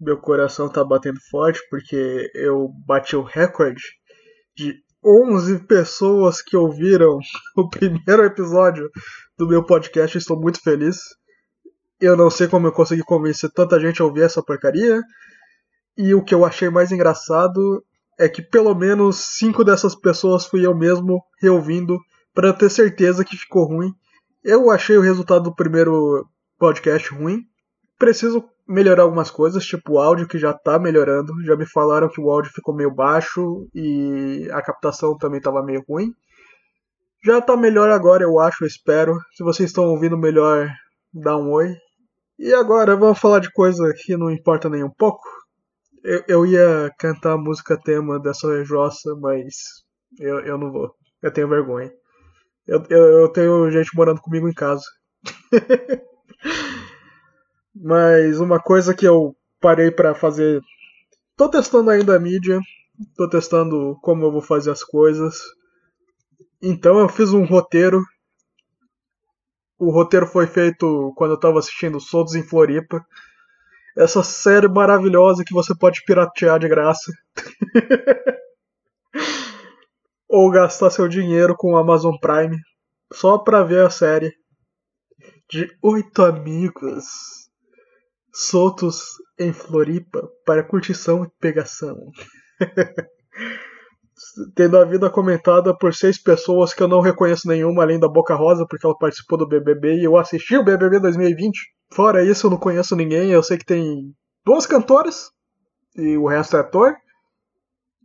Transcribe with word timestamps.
Meu 0.00 0.18
coração 0.18 0.68
tá 0.68 0.84
batendo 0.84 1.18
forte 1.30 1.60
porque 1.70 2.30
eu 2.34 2.68
bati 2.86 3.16
o 3.16 3.22
recorde 3.22 3.82
de 4.56 4.74
11 5.04 5.66
pessoas 5.66 6.40
que 6.40 6.56
ouviram 6.56 7.18
o 7.56 7.68
primeiro 7.68 8.24
episódio 8.24 8.90
do 9.38 9.46
meu 9.46 9.64
podcast. 9.64 10.16
Estou 10.16 10.40
muito 10.40 10.60
feliz. 10.62 10.98
Eu 12.00 12.16
não 12.16 12.30
sei 12.30 12.48
como 12.48 12.66
eu 12.66 12.72
consegui 12.72 13.02
convencer 13.02 13.50
tanta 13.50 13.78
gente 13.80 14.00
a 14.00 14.04
ouvir 14.04 14.22
essa 14.22 14.42
porcaria. 14.42 15.00
E 15.96 16.14
o 16.14 16.24
que 16.24 16.34
eu 16.34 16.44
achei 16.44 16.68
mais 16.68 16.90
engraçado 16.90 17.84
é 18.18 18.28
que 18.28 18.42
pelo 18.42 18.74
menos 18.74 19.16
cinco 19.16 19.64
dessas 19.64 19.94
pessoas 19.94 20.46
fui 20.46 20.66
eu 20.66 20.76
mesmo 20.76 21.22
reouvindo 21.40 21.98
para 22.32 22.52
ter 22.52 22.70
certeza 22.70 23.24
que 23.24 23.36
ficou 23.36 23.64
ruim. 23.64 23.92
Eu 24.44 24.70
achei 24.70 24.94
o 24.98 25.00
resultado 25.00 25.44
do 25.44 25.54
primeiro 25.54 26.28
podcast 26.58 27.08
ruim. 27.14 27.40
Preciso 27.98 28.44
melhorar 28.68 29.04
algumas 29.04 29.30
coisas, 29.30 29.64
tipo 29.64 29.94
o 29.94 29.98
áudio 29.98 30.28
que 30.28 30.38
já 30.38 30.52
tá 30.52 30.78
melhorando. 30.78 31.32
Já 31.44 31.56
me 31.56 31.64
falaram 31.64 32.10
que 32.10 32.20
o 32.20 32.30
áudio 32.30 32.52
ficou 32.52 32.74
meio 32.74 32.90
baixo 32.90 33.66
e 33.74 34.46
a 34.52 34.60
captação 34.60 35.16
também 35.16 35.40
tava 35.40 35.62
meio 35.62 35.82
ruim. 35.88 36.12
Já 37.24 37.40
tá 37.40 37.56
melhor 37.56 37.88
agora, 37.88 38.22
eu 38.22 38.38
acho, 38.38 38.64
eu 38.64 38.68
espero. 38.68 39.16
Se 39.34 39.42
vocês 39.42 39.70
estão 39.70 39.84
ouvindo 39.86 40.18
melhor, 40.18 40.68
dá 41.10 41.38
um 41.38 41.50
oi. 41.50 41.74
E 42.38 42.52
agora 42.52 42.94
vamos 42.96 43.18
falar 43.18 43.38
de 43.38 43.50
coisa 43.50 43.94
que 43.96 44.14
não 44.14 44.30
importa 44.30 44.68
nem 44.68 44.84
um 44.84 44.90
pouco. 44.90 45.26
Eu, 46.02 46.22
eu 46.28 46.46
ia 46.46 46.92
cantar 46.98 47.32
a 47.32 47.38
música 47.38 47.80
tema 47.82 48.20
dessa 48.20 48.46
rejoça, 48.54 49.14
mas 49.22 49.54
eu, 50.20 50.40
eu 50.40 50.58
não 50.58 50.70
vou. 50.70 50.94
Eu 51.22 51.32
tenho 51.32 51.48
vergonha. 51.48 51.90
Eu, 52.66 52.82
eu, 52.88 53.20
eu 53.20 53.28
tenho 53.28 53.70
gente 53.70 53.94
morando 53.94 54.20
comigo 54.20 54.48
em 54.48 54.54
casa. 54.54 54.84
Mas 57.74 58.40
uma 58.40 58.60
coisa 58.60 58.94
que 58.94 59.06
eu 59.06 59.36
parei 59.60 59.90
para 59.90 60.14
fazer. 60.14 60.60
Tô 61.36 61.48
testando 61.48 61.90
ainda 61.90 62.16
a 62.16 62.20
mídia, 62.20 62.60
tô 63.16 63.28
testando 63.28 63.98
como 64.00 64.24
eu 64.24 64.32
vou 64.32 64.40
fazer 64.40 64.70
as 64.70 64.82
coisas. 64.82 65.36
Então 66.62 66.98
eu 66.98 67.08
fiz 67.08 67.32
um 67.32 67.44
roteiro. 67.44 68.02
O 69.78 69.90
roteiro 69.90 70.26
foi 70.26 70.46
feito 70.46 71.12
quando 71.16 71.32
eu 71.32 71.40
tava 71.40 71.58
assistindo 71.58 72.00
Soltos 72.00 72.34
em 72.34 72.42
Floripa. 72.42 73.04
Essa 73.96 74.22
série 74.22 74.68
maravilhosa 74.68 75.44
que 75.44 75.52
você 75.52 75.76
pode 75.76 76.02
piratear 76.04 76.58
de 76.58 76.68
graça. 76.68 77.12
Ou 80.36 80.50
gastar 80.50 80.90
seu 80.90 81.06
dinheiro 81.06 81.54
com 81.56 81.74
o 81.74 81.76
Amazon 81.76 82.16
Prime 82.20 82.58
só 83.12 83.38
pra 83.38 83.62
ver 83.62 83.86
a 83.86 83.90
série. 83.90 84.32
De 85.48 85.68
oito 85.80 86.24
amigos 86.24 87.04
soltos 88.32 89.10
em 89.38 89.52
Floripa 89.52 90.28
para 90.44 90.64
curtição 90.64 91.22
e 91.22 91.30
pegação. 91.38 91.96
Tendo 94.56 94.76
a 94.76 94.84
vida 94.84 95.08
comentada 95.08 95.72
por 95.78 95.94
seis 95.94 96.20
pessoas 96.20 96.74
que 96.74 96.82
eu 96.82 96.88
não 96.88 97.00
reconheço 97.00 97.46
nenhuma, 97.46 97.84
além 97.84 98.00
da 98.00 98.08
Boca 98.08 98.34
Rosa, 98.34 98.66
porque 98.68 98.84
ela 98.84 98.98
participou 98.98 99.38
do 99.38 99.46
BBB 99.46 100.00
e 100.00 100.04
eu 100.04 100.16
assisti 100.16 100.56
o 100.56 100.64
BBB 100.64 100.98
2020. 100.98 101.56
Fora 101.92 102.24
isso, 102.24 102.48
eu 102.48 102.50
não 102.50 102.58
conheço 102.58 102.96
ninguém. 102.96 103.30
Eu 103.30 103.44
sei 103.44 103.56
que 103.56 103.64
tem 103.64 104.12
duas 104.44 104.66
cantoras 104.66 105.30
e 105.94 106.16
o 106.16 106.26
resto 106.26 106.56
é 106.56 106.60
ator. 106.60 106.96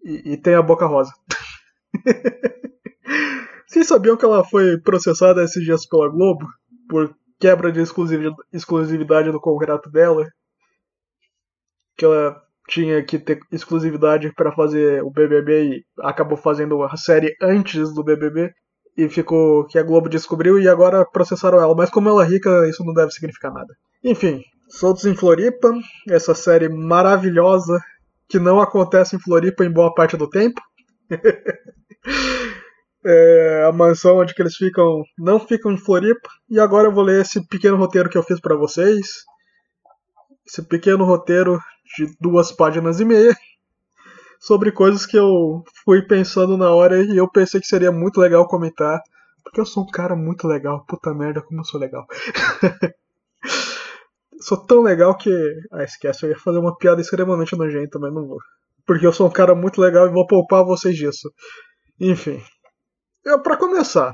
E, 0.06 0.34
e 0.34 0.38
tem 0.38 0.54
a 0.54 0.62
Boca 0.62 0.86
Rosa. 0.86 1.12
Vocês 3.68 3.88
sabiam 3.88 4.18
que 4.18 4.26
ela 4.26 4.44
foi 4.44 4.80
processada 4.80 5.44
esses 5.44 5.64
dias 5.64 5.86
pela 5.86 6.10
Globo 6.10 6.48
por 6.88 7.16
quebra 7.40 7.72
de 7.72 7.82
exclusividade 8.52 9.32
do 9.32 9.40
contrato 9.40 9.90
dela, 9.90 10.28
que 11.96 12.04
ela 12.04 12.42
tinha 12.68 13.04
que 13.04 13.18
ter 13.18 13.40
exclusividade 13.52 14.32
para 14.34 14.52
fazer 14.52 15.04
o 15.04 15.10
BBB 15.10 15.64
e 15.64 15.86
acabou 16.02 16.38
fazendo 16.38 16.84
a 16.84 16.96
série 16.98 17.36
antes 17.42 17.94
do 17.94 18.04
BBB 18.04 18.52
e 18.98 19.08
ficou 19.08 19.66
que 19.66 19.80
a 19.80 19.84
Globo 19.84 20.10
descobriu 20.10 20.60
e 20.60 20.68
agora 20.68 21.06
processaram 21.06 21.60
ela. 21.60 21.76
Mas 21.76 21.90
como 21.90 22.10
ela 22.10 22.24
é 22.24 22.28
rica, 22.28 22.68
isso 22.68 22.84
não 22.84 22.94
deve 22.94 23.12
significar 23.12 23.54
nada. 23.54 23.74
Enfim, 24.04 24.44
Soltos 24.70 25.06
em 25.06 25.16
Floripa, 25.16 25.74
essa 26.08 26.36
série 26.36 26.70
maravilhosa 26.70 27.80
que 28.28 28.38
não 28.38 28.62
acontece 28.62 29.16
em 29.16 29.20
Floripa 29.20 29.66
em 29.66 29.72
boa 29.72 29.94
parte 29.94 30.16
do 30.16 30.30
tempo. 30.30 30.62
é, 33.06 33.66
a 33.68 33.72
mansão 33.72 34.18
onde 34.18 34.34
eles 34.38 34.56
ficam 34.56 35.04
não 35.18 35.40
ficam 35.40 35.72
em 35.72 35.78
Floripa. 35.78 36.30
E 36.50 36.60
agora 36.60 36.88
eu 36.88 36.94
vou 36.94 37.04
ler 37.04 37.22
esse 37.22 37.46
pequeno 37.48 37.78
roteiro 37.78 38.10
que 38.10 38.18
eu 38.18 38.24
fiz 38.24 38.40
para 38.40 38.56
vocês. 38.56 39.24
Esse 40.48 40.62
pequeno 40.64 41.06
roteiro 41.06 41.60
de 41.98 42.16
duas 42.20 42.52
páginas 42.52 43.00
e 43.00 43.06
meia 43.06 43.36
sobre 44.40 44.72
coisas 44.72 45.06
que 45.06 45.18
eu 45.18 45.64
fui 45.84 46.02
pensando 46.02 46.58
na 46.58 46.72
hora 46.72 47.02
e 47.04 47.18
eu 47.18 47.30
pensei 47.30 47.60
que 47.60 47.68
seria 47.68 47.92
muito 47.92 48.20
legal 48.20 48.48
comentar. 48.48 49.02
Porque 49.44 49.62
eu 49.62 49.66
sou 49.66 49.84
um 49.84 49.88
cara 49.88 50.16
muito 50.16 50.48
legal. 50.48 50.86
Puta 50.86 51.14
merda, 51.14 51.42
como 51.42 51.62
eu 51.62 51.66
sou 51.66 51.80
legal. 51.80 52.06
sou 54.42 54.58
tão 54.58 54.82
legal 54.82 55.16
que. 55.18 55.32
Ah, 55.72 55.84
esquece, 55.84 56.26
eu 56.26 56.30
ia 56.30 56.38
fazer 56.38 56.60
uma 56.60 56.78
piada 56.78 57.02
extremamente 57.02 57.56
nojenta, 57.56 57.98
mas 58.00 58.14
não 58.14 58.28
vou. 58.28 58.38
Porque 58.86 59.06
eu 59.06 59.14
sou 59.14 59.28
um 59.28 59.32
cara 59.32 59.56
muito 59.56 59.80
legal 59.80 60.08
e 60.08 60.12
vou 60.12 60.26
poupar 60.28 60.64
vocês 60.64 60.96
disso. 60.96 61.32
Enfim 62.00 62.42
para 63.44 63.58
começar, 63.58 64.14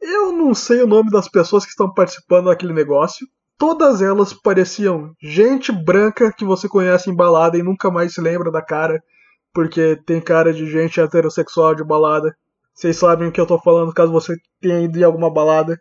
eu 0.00 0.32
não 0.32 0.54
sei 0.54 0.82
o 0.82 0.86
nome 0.86 1.10
das 1.10 1.28
pessoas 1.28 1.64
que 1.64 1.70
estão 1.70 1.92
participando 1.92 2.46
daquele 2.46 2.72
negócio. 2.72 3.26
Todas 3.56 4.00
elas 4.00 4.32
pareciam 4.32 5.12
gente 5.20 5.72
branca 5.72 6.32
que 6.32 6.44
você 6.44 6.68
conhece 6.68 7.10
em 7.10 7.14
balada 7.14 7.58
e 7.58 7.62
nunca 7.62 7.90
mais 7.90 8.14
se 8.14 8.20
lembra 8.20 8.50
da 8.50 8.62
cara, 8.62 9.02
porque 9.52 9.96
tem 10.06 10.20
cara 10.20 10.52
de 10.52 10.70
gente 10.70 11.00
heterossexual 11.00 11.74
de 11.74 11.84
balada. 11.84 12.36
Vocês 12.72 12.96
sabem 12.96 13.28
o 13.28 13.32
que 13.32 13.40
eu 13.40 13.46
tô 13.46 13.58
falando 13.58 13.92
caso 13.92 14.12
você 14.12 14.36
tenha 14.60 14.80
ido 14.80 14.98
em 14.98 15.02
alguma 15.02 15.32
balada. 15.32 15.80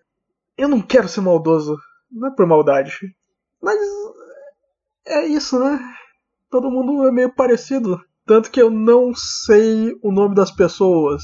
Eu 0.57 0.67
não 0.67 0.81
quero 0.81 1.07
ser 1.07 1.21
maldoso, 1.21 1.77
não 2.11 2.29
é 2.29 2.35
por 2.35 2.47
maldade. 2.47 3.15
Mas 3.61 3.79
é 5.05 5.25
isso, 5.27 5.59
né? 5.59 5.79
Todo 6.49 6.71
mundo 6.71 7.07
é 7.07 7.11
meio 7.11 7.31
parecido. 7.31 8.01
Tanto 8.27 8.51
que 8.51 8.61
eu 8.61 8.69
não 8.69 9.15
sei 9.15 9.97
o 10.03 10.11
nome 10.11 10.35
das 10.35 10.51
pessoas. 10.51 11.23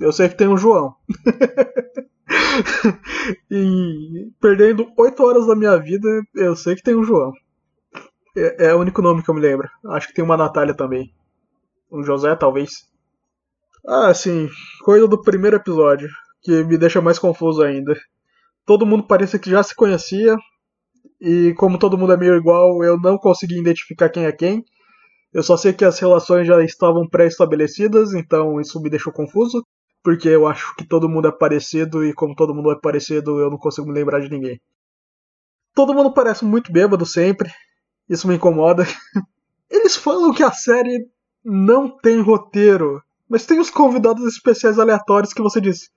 Eu 0.00 0.10
sei 0.10 0.30
que 0.30 0.36
tem 0.36 0.48
um 0.48 0.56
João. 0.56 0.96
e 3.50 4.30
perdendo 4.40 4.90
oito 4.96 5.22
horas 5.22 5.46
da 5.46 5.54
minha 5.54 5.76
vida, 5.76 6.08
eu 6.34 6.56
sei 6.56 6.74
que 6.74 6.82
tem 6.82 6.96
um 6.96 7.04
João. 7.04 7.30
É, 8.34 8.68
é, 8.68 8.74
o 8.74 8.78
único 8.78 9.02
nome 9.02 9.22
que 9.22 9.28
eu 9.28 9.34
me 9.34 9.42
lembro. 9.42 9.68
Acho 9.88 10.08
que 10.08 10.14
tem 10.14 10.24
uma 10.24 10.38
Natália 10.38 10.74
também. 10.74 11.12
Um 11.92 12.02
José, 12.02 12.34
talvez. 12.34 12.88
Ah, 13.86 14.14
sim. 14.14 14.48
Coisa 14.82 15.06
do 15.06 15.20
primeiro 15.20 15.56
episódio. 15.56 16.08
Que 16.42 16.64
me 16.64 16.78
deixa 16.78 17.02
mais 17.02 17.18
confuso 17.18 17.62
ainda. 17.62 17.94
Todo 18.64 18.86
mundo 18.86 19.06
parece 19.06 19.38
que 19.38 19.50
já 19.50 19.62
se 19.62 19.74
conhecia. 19.74 20.34
E 21.20 21.52
como 21.58 21.78
todo 21.78 21.98
mundo 21.98 22.14
é 22.14 22.16
meio 22.16 22.36
igual, 22.36 22.82
eu 22.82 22.98
não 22.98 23.18
consegui 23.18 23.58
identificar 23.58 24.08
quem 24.08 24.24
é 24.24 24.32
quem. 24.32 24.64
Eu 25.32 25.42
só 25.42 25.56
sei 25.56 25.72
que 25.72 25.84
as 25.84 25.98
relações 25.98 26.46
já 26.46 26.62
estavam 26.64 27.08
pré-estabelecidas, 27.08 28.14
então 28.14 28.60
isso 28.60 28.80
me 28.80 28.90
deixou 28.90 29.12
confuso 29.12 29.64
porque 30.02 30.28
eu 30.28 30.46
acho 30.46 30.74
que 30.76 30.86
todo 30.86 31.08
mundo 31.08 31.28
é 31.28 31.32
parecido 31.32 32.04
e 32.04 32.12
como 32.12 32.34
todo 32.34 32.54
mundo 32.54 32.72
é 32.72 32.80
parecido, 32.80 33.38
eu 33.40 33.50
não 33.50 33.58
consigo 33.58 33.86
me 33.86 33.92
lembrar 33.92 34.20
de 34.20 34.30
ninguém. 34.30 34.60
Todo 35.74 35.94
mundo 35.94 36.12
parece 36.12 36.44
muito 36.44 36.72
bêbado 36.72 37.06
sempre, 37.06 37.50
isso 38.08 38.26
me 38.26 38.34
incomoda. 38.34 38.84
Eles 39.70 39.96
falam 39.96 40.32
que 40.32 40.42
a 40.42 40.52
série 40.52 41.08
não 41.44 41.88
tem 41.88 42.20
roteiro, 42.20 43.02
mas 43.28 43.46
tem 43.46 43.60
os 43.60 43.70
convidados 43.70 44.24
especiais 44.26 44.78
aleatórios 44.78 45.32
que 45.32 45.42
você 45.42 45.60
diz: 45.60 45.90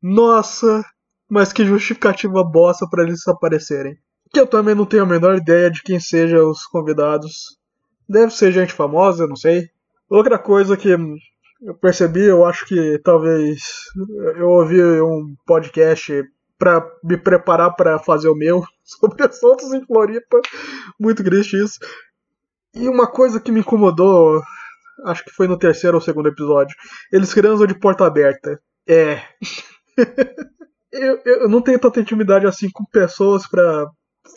"Nossa, 0.00 0.84
mas 1.28 1.52
que 1.52 1.64
justificativa 1.64 2.42
bosta 2.42 2.88
para 2.88 3.02
eles 3.02 3.26
aparecerem". 3.28 3.98
Que 4.32 4.40
eu 4.40 4.46
também 4.46 4.74
não 4.74 4.86
tenho 4.86 5.02
a 5.02 5.06
menor 5.06 5.36
ideia 5.36 5.70
de 5.70 5.82
quem 5.82 6.00
sejam 6.00 6.50
os 6.50 6.64
convidados. 6.66 7.57
Deve 8.08 8.32
ser 8.32 8.52
gente 8.52 8.72
famosa, 8.72 9.26
não 9.26 9.36
sei. 9.36 9.68
Outra 10.08 10.38
coisa 10.38 10.76
que 10.76 10.88
eu 10.88 11.74
percebi, 11.80 12.24
eu 12.24 12.44
acho 12.46 12.64
que 12.66 12.98
talvez 13.04 13.84
eu 14.36 14.48
ouvi 14.48 14.82
um 14.82 15.34
podcast 15.46 16.24
para 16.58 16.84
me 17.04 17.16
preparar 17.16 17.74
para 17.74 17.98
fazer 17.98 18.28
o 18.28 18.34
meu 18.34 18.64
sobre 18.82 19.24
assuntos 19.24 19.72
em 19.72 19.84
Floripa. 19.84 20.40
Muito 20.98 21.22
triste 21.22 21.62
isso. 21.62 21.78
E 22.74 22.88
uma 22.88 23.06
coisa 23.06 23.40
que 23.40 23.52
me 23.52 23.60
incomodou, 23.60 24.42
acho 25.04 25.24
que 25.24 25.30
foi 25.30 25.46
no 25.48 25.58
terceiro 25.58 25.96
ou 25.96 26.00
segundo 26.00 26.28
episódio, 26.28 26.76
eles 27.12 27.32
transam 27.32 27.66
de 27.66 27.78
porta 27.78 28.06
aberta. 28.06 28.60
É. 28.86 29.20
eu, 30.92 31.20
eu 31.24 31.48
não 31.48 31.60
tenho 31.60 31.78
tanta 31.78 32.00
intimidade 32.00 32.46
assim 32.46 32.70
com 32.70 32.84
pessoas 32.84 33.46
para 33.46 33.86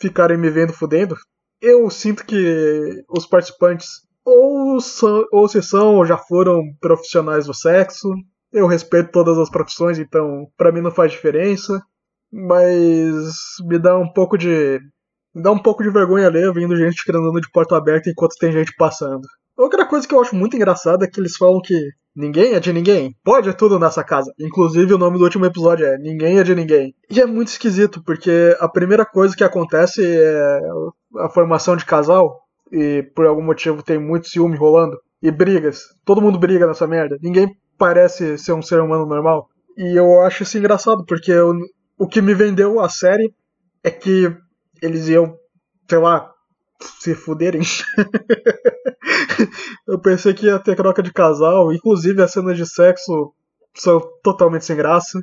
ficarem 0.00 0.38
me 0.38 0.50
vendo 0.50 0.72
fudendo. 0.72 1.16
Eu 1.62 1.88
sinto 1.90 2.26
que 2.26 3.04
os 3.08 3.24
participantes 3.24 3.86
ou, 4.24 4.80
são, 4.80 5.24
ou 5.32 5.48
se 5.48 5.62
são 5.62 5.94
ou 5.96 6.04
já 6.04 6.18
foram 6.18 6.60
profissionais 6.80 7.46
do 7.46 7.54
sexo. 7.54 8.08
Eu 8.52 8.66
respeito 8.66 9.12
todas 9.12 9.38
as 9.38 9.48
profissões, 9.48 9.98
então 9.98 10.46
para 10.56 10.72
mim 10.72 10.80
não 10.80 10.90
faz 10.90 11.12
diferença. 11.12 11.80
mas 12.32 13.32
me 13.66 13.78
dá 13.78 13.96
um 13.98 14.12
pouco 14.12 14.36
de. 14.36 14.80
Me 15.34 15.42
dá 15.42 15.52
um 15.52 15.58
pouco 15.58 15.82
de 15.82 15.90
vergonha 15.90 16.28
ler 16.28 16.52
vendo 16.52 16.76
gente 16.76 17.02
andando 17.10 17.40
de 17.40 17.50
porta 17.52 17.76
aberta 17.76 18.10
enquanto 18.10 18.36
tem 18.38 18.52
gente 18.52 18.74
passando. 18.76 19.22
Outra 19.56 19.86
coisa 19.86 20.06
que 20.08 20.14
eu 20.14 20.20
acho 20.20 20.34
muito 20.34 20.56
engraçada 20.56 21.04
é 21.04 21.08
que 21.08 21.20
eles 21.20 21.36
falam 21.36 21.60
que 21.62 21.74
ninguém 22.14 22.54
é 22.54 22.60
de 22.60 22.72
ninguém. 22.72 23.14
Pode 23.24 23.48
é 23.48 23.52
tudo 23.52 23.78
nessa 23.78 24.04
casa. 24.04 24.32
Inclusive 24.38 24.94
o 24.94 24.98
nome 24.98 25.18
do 25.18 25.24
último 25.24 25.46
episódio 25.46 25.86
é 25.86 25.98
Ninguém 25.98 26.38
é 26.38 26.42
de 26.42 26.54
ninguém. 26.54 26.94
E 27.10 27.20
é 27.20 27.26
muito 27.26 27.48
esquisito, 27.48 28.02
porque 28.04 28.56
a 28.60 28.68
primeira 28.68 29.04
coisa 29.04 29.36
que 29.36 29.44
acontece 29.44 30.04
é 30.04 30.60
a 31.18 31.28
formação 31.28 31.76
de 31.76 31.84
casal. 31.84 32.40
E 32.70 33.02
por 33.14 33.26
algum 33.26 33.42
motivo 33.42 33.82
tem 33.82 33.98
muito 33.98 34.28
ciúme 34.28 34.56
rolando. 34.56 34.98
E 35.22 35.30
brigas. 35.30 35.82
Todo 36.04 36.22
mundo 36.22 36.38
briga 36.38 36.66
nessa 36.66 36.86
merda. 36.86 37.18
Ninguém 37.22 37.48
parece 37.78 38.38
ser 38.38 38.52
um 38.52 38.62
ser 38.62 38.80
humano 38.80 39.06
normal. 39.06 39.48
E 39.76 39.98
eu 39.98 40.20
acho 40.20 40.42
isso 40.42 40.58
engraçado, 40.58 41.04
porque 41.06 41.30
eu, 41.32 41.54
o 41.98 42.06
que 42.06 42.20
me 42.20 42.34
vendeu 42.34 42.80
a 42.80 42.88
série 42.88 43.32
é 43.82 43.90
que 43.90 44.34
eles 44.80 45.08
iam, 45.08 45.34
sei 45.88 45.98
lá, 45.98 46.31
se 47.00 47.14
fuderem. 47.14 47.62
eu 49.86 49.98
pensei 49.98 50.34
que 50.34 50.46
ia 50.46 50.58
ter 50.58 50.76
troca 50.76 51.02
de 51.02 51.12
casal, 51.12 51.72
inclusive 51.72 52.22
as 52.22 52.32
cenas 52.32 52.56
de 52.56 52.66
sexo 52.66 53.32
são 53.74 54.00
totalmente 54.22 54.64
sem 54.64 54.76
graça. 54.76 55.20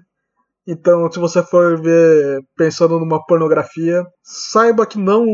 Então, 0.67 1.11
se 1.11 1.19
você 1.19 1.41
for 1.41 1.81
ver 1.81 2.41
pensando 2.56 3.00
numa 3.00 3.25
pornografia, 3.25 4.06
saiba 4.23 4.85
que 4.85 5.00
não 5.00 5.25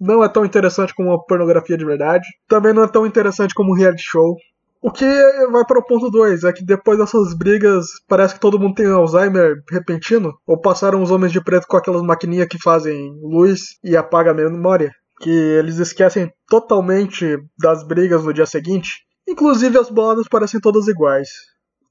não 0.00 0.24
é 0.24 0.28
tão 0.28 0.44
interessante 0.44 0.94
como 0.94 1.10
uma 1.10 1.24
pornografia 1.24 1.78
de 1.78 1.84
verdade. 1.84 2.26
Também 2.48 2.72
não 2.72 2.82
é 2.82 2.88
tão 2.88 3.06
interessante 3.06 3.54
como 3.54 3.72
um 3.72 3.76
reality 3.76 4.02
show. 4.02 4.36
O 4.82 4.90
que 4.90 5.06
vai 5.50 5.64
para 5.64 5.78
o 5.78 5.84
ponto 5.84 6.10
2 6.10 6.44
é 6.44 6.52
que 6.52 6.64
depois 6.64 6.98
dessas 6.98 7.32
brigas, 7.32 7.86
parece 8.06 8.34
que 8.34 8.40
todo 8.40 8.58
mundo 8.58 8.74
tem 8.74 8.86
Alzheimer 8.86 9.62
repentino, 9.70 10.34
ou 10.46 10.60
passaram 10.60 11.02
os 11.02 11.10
homens 11.10 11.32
de 11.32 11.42
preto 11.42 11.66
com 11.66 11.76
aquelas 11.76 12.02
maquininhas 12.02 12.48
que 12.48 12.62
fazem 12.62 13.14
luz 13.22 13.78
e 13.82 13.96
apaga 13.96 14.32
a 14.32 14.34
memória 14.34 14.92
que 15.24 15.30
eles 15.30 15.78
esquecem 15.78 16.30
totalmente 16.46 17.38
das 17.58 17.82
brigas 17.82 18.22
no 18.22 18.34
dia 18.34 18.44
seguinte. 18.44 18.90
Inclusive 19.26 19.78
as 19.78 19.88
baladas 19.88 20.28
parecem 20.28 20.60
todas 20.60 20.86
iguais. 20.86 21.30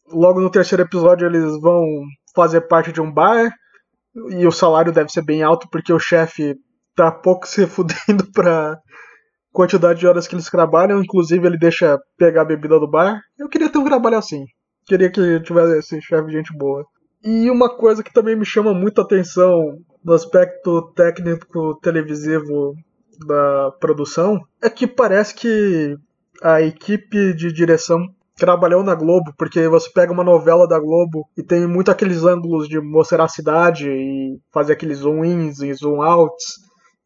Logo 0.08 0.40
no 0.40 0.52
terceiro 0.52 0.84
episódio 0.84 1.26
eles 1.26 1.60
vão 1.60 1.84
fazer 2.36 2.62
parte 2.62 2.92
de 2.92 3.02
um 3.02 3.12
bar 3.12 3.52
e 4.30 4.46
o 4.46 4.52
salário 4.52 4.92
deve 4.92 5.12
ser 5.12 5.24
bem 5.24 5.42
alto 5.42 5.68
porque 5.72 5.92
o 5.92 5.98
chefe 5.98 6.56
tá 6.96 7.12
pouco 7.12 7.48
se 7.48 7.66
fudendo 7.66 8.32
pra 8.32 8.78
quantidade 9.52 10.00
de 10.00 10.06
horas 10.06 10.28
que 10.28 10.36
eles 10.36 10.46
trabalham, 10.46 11.02
inclusive 11.02 11.48
ele 11.48 11.58
deixa 11.58 11.98
pegar 12.16 12.44
a 12.44 12.46
bebida 12.46 12.80
do 12.80 12.88
bar. 12.88 13.20
Eu 13.40 13.50
queria 13.50 13.70
ter 13.70 13.80
um 13.80 13.86
trabalho 13.86 14.18
assim. 14.18 14.46
Queria 14.86 15.10
que 15.10 15.40
tivesse 15.40 15.80
esse 15.80 16.02
chefe 16.02 16.28
de 16.28 16.34
gente 16.34 16.56
boa. 16.56 16.86
E 17.24 17.50
uma 17.50 17.76
coisa 17.76 18.04
que 18.04 18.14
também 18.14 18.36
me 18.36 18.46
chama 18.46 18.76
muita 18.76 19.02
atenção 19.02 19.80
no 20.06 20.14
aspecto 20.14 20.94
técnico 20.94 21.80
televisivo 21.82 22.76
da 23.20 23.72
produção 23.80 24.42
é 24.62 24.70
que 24.70 24.88
parece 24.88 25.34
que 25.36 25.98
a 26.42 26.62
equipe 26.62 27.34
de 27.34 27.52
direção 27.52 28.08
trabalhou 28.36 28.84
na 28.84 28.96
Globo, 28.96 29.34
porque 29.38 29.68
você 29.68 29.90
pega 29.90 30.12
uma 30.12 30.24
novela 30.24 30.68
da 30.68 30.80
Globo 30.80 31.28
e 31.38 31.44
tem 31.44 31.68
muito 31.68 31.92
aqueles 31.92 32.24
ângulos 32.24 32.68
de 32.68 32.80
mostrar 32.80 33.24
a 33.24 33.30
cidade 33.30 33.88
e 33.88 34.40
fazer 34.52 34.74
aqueles 34.74 35.00
zoom-ins 35.00 35.60
e 35.60 35.74
zoom-outs 35.74 36.56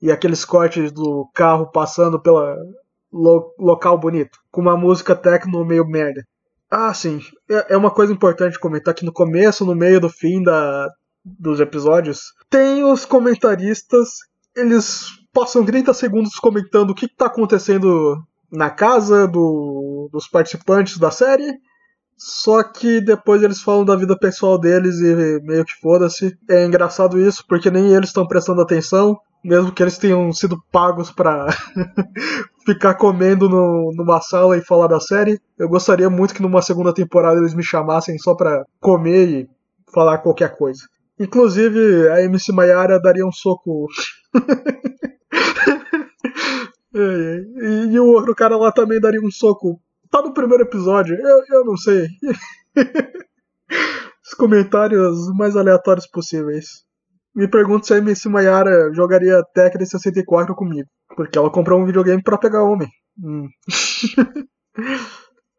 e 0.02 0.12
aqueles 0.12 0.46
cortes 0.46 0.92
do 0.92 1.30
carro 1.34 1.70
passando 1.72 2.20
pela 2.20 2.56
lo 3.12 3.54
local 3.58 3.98
bonito, 3.98 4.38
com 4.52 4.62
uma 4.62 4.78
música 4.78 5.16
techno 5.16 5.66
meio 5.66 5.86
merda. 5.86 6.24
Ah, 6.70 6.94
sim, 6.94 7.22
é, 7.50 7.74
é 7.74 7.78
uma 7.78 7.92
coisa 7.92 8.12
importante 8.12 8.60
comentar 8.60 8.94
que 8.94 9.06
no 9.06 9.14
começo, 9.14 9.66
no 9.66 9.76
meio 9.76 10.00
do 10.00 10.10
fim 10.10 10.44
da, 10.44 10.90
dos 11.24 11.60
episódios, 11.60 12.34
tem 12.50 12.84
os 12.84 13.06
comentaristas, 13.06 14.10
eles 14.56 15.06
passam 15.38 15.64
30 15.64 15.94
segundos 15.94 16.34
comentando 16.38 16.90
o 16.90 16.96
que 16.96 17.06
está 17.06 17.28
acontecendo 17.28 18.18
na 18.52 18.72
casa 18.72 19.28
do, 19.28 20.10
dos 20.12 20.28
participantes 20.28 20.98
da 20.98 21.12
série. 21.12 21.60
Só 22.18 22.64
que 22.64 23.00
depois 23.00 23.44
eles 23.44 23.62
falam 23.62 23.86
da 23.86 23.96
vida 23.96 24.18
pessoal 24.18 24.60
deles 24.60 24.96
e 25.00 25.40
meio 25.44 25.64
que 25.64 25.80
foda-se. 25.80 26.36
É 26.50 26.66
engraçado 26.66 27.22
isso, 27.22 27.46
porque 27.48 27.70
nem 27.70 27.94
eles 27.94 28.10
estão 28.10 28.26
prestando 28.26 28.62
atenção, 28.62 29.16
mesmo 29.44 29.72
que 29.72 29.84
eles 29.84 30.00
tenham 30.00 30.34
sido 30.34 30.58
pagos 30.72 31.12
para 31.12 31.46
ficar 32.66 32.96
comendo 32.96 33.48
no, 33.48 33.94
numa 33.96 34.20
sala 34.20 34.58
e 34.58 34.66
falar 34.66 34.88
da 34.88 35.00
série. 35.00 35.40
Eu 35.56 35.70
gostaria 35.70 36.10
muito 36.10 36.34
que 36.34 36.42
numa 36.42 36.64
segunda 36.64 36.92
temporada 36.92 37.40
eles 37.40 37.54
me 37.54 37.62
chamassem 37.62 38.18
só 38.18 38.34
pra 38.34 38.64
comer 38.82 39.30
e 39.30 39.50
falar 39.94 40.18
qualquer 40.18 40.58
coisa. 40.58 40.82
Inclusive, 41.20 42.10
a 42.10 42.24
MC 42.24 42.52
Mayara 42.52 43.00
daria 43.00 43.26
um 43.26 43.32
soco 43.32 43.86
e, 47.00 47.94
e, 47.94 48.00
o 48.00 48.08
outro 48.08 48.36
cara 48.36 48.58
lá 48.58 48.72
também 48.72 49.00
daria 49.00 49.22
um 49.22 49.32
soco. 49.32 49.80
Tá 50.10 50.22
no 50.22 50.34
primeiro 50.34 50.64
episódio, 50.64 51.16
eu, 51.16 51.44
eu 51.50 51.66
não 51.66 51.78
sei. 51.78 52.08
Os 54.24 54.34
comentários 54.34 55.18
mais 55.38 55.56
aleatórios 55.56 56.08
possíveis. 56.08 56.86
Me 57.36 57.48
pergunto 57.48 57.86
se 57.86 57.94
a 57.94 57.98
MC 57.98 58.28
Mayara 58.30 58.92
jogaria 58.94 59.44
Tetris 59.54 59.90
64 59.90 60.56
comigo. 60.56 60.88
Porque 61.16 61.38
ela 61.38 61.50
comprou 61.50 61.80
um 61.80 61.86
videogame 61.86 62.22
para 62.22 62.38
pegar 62.38 62.64
homem. 62.64 62.90
Hum. 63.24 63.48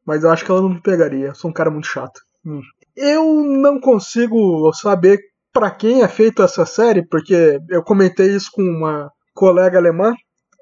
Mas 0.06 0.25
eu 0.25 0.31
acho 0.31 0.44
que 0.44 0.50
ela 0.50 0.62
não 0.62 0.70
me 0.70 0.82
pegaria. 0.82 1.29
Eu 1.29 1.35
sou 1.35 1.50
um 1.50 1.55
cara 1.55 1.70
muito 1.70 1.87
chato. 1.87 2.20
Hum. 2.44 2.61
Eu 2.96 3.44
não 3.44 3.81
consigo 3.81 4.73
saber 4.73 5.19
para 5.52 5.70
quem 5.70 6.02
é 6.02 6.08
feita 6.08 6.44
essa 6.44 6.67
série, 6.67 7.06
porque 7.06 7.58
eu 7.69 7.82
comentei 7.82 8.35
isso 8.35 8.50
com 8.52 8.62
uma 8.62 9.11
colega 9.35 9.79
alemã 9.79 10.14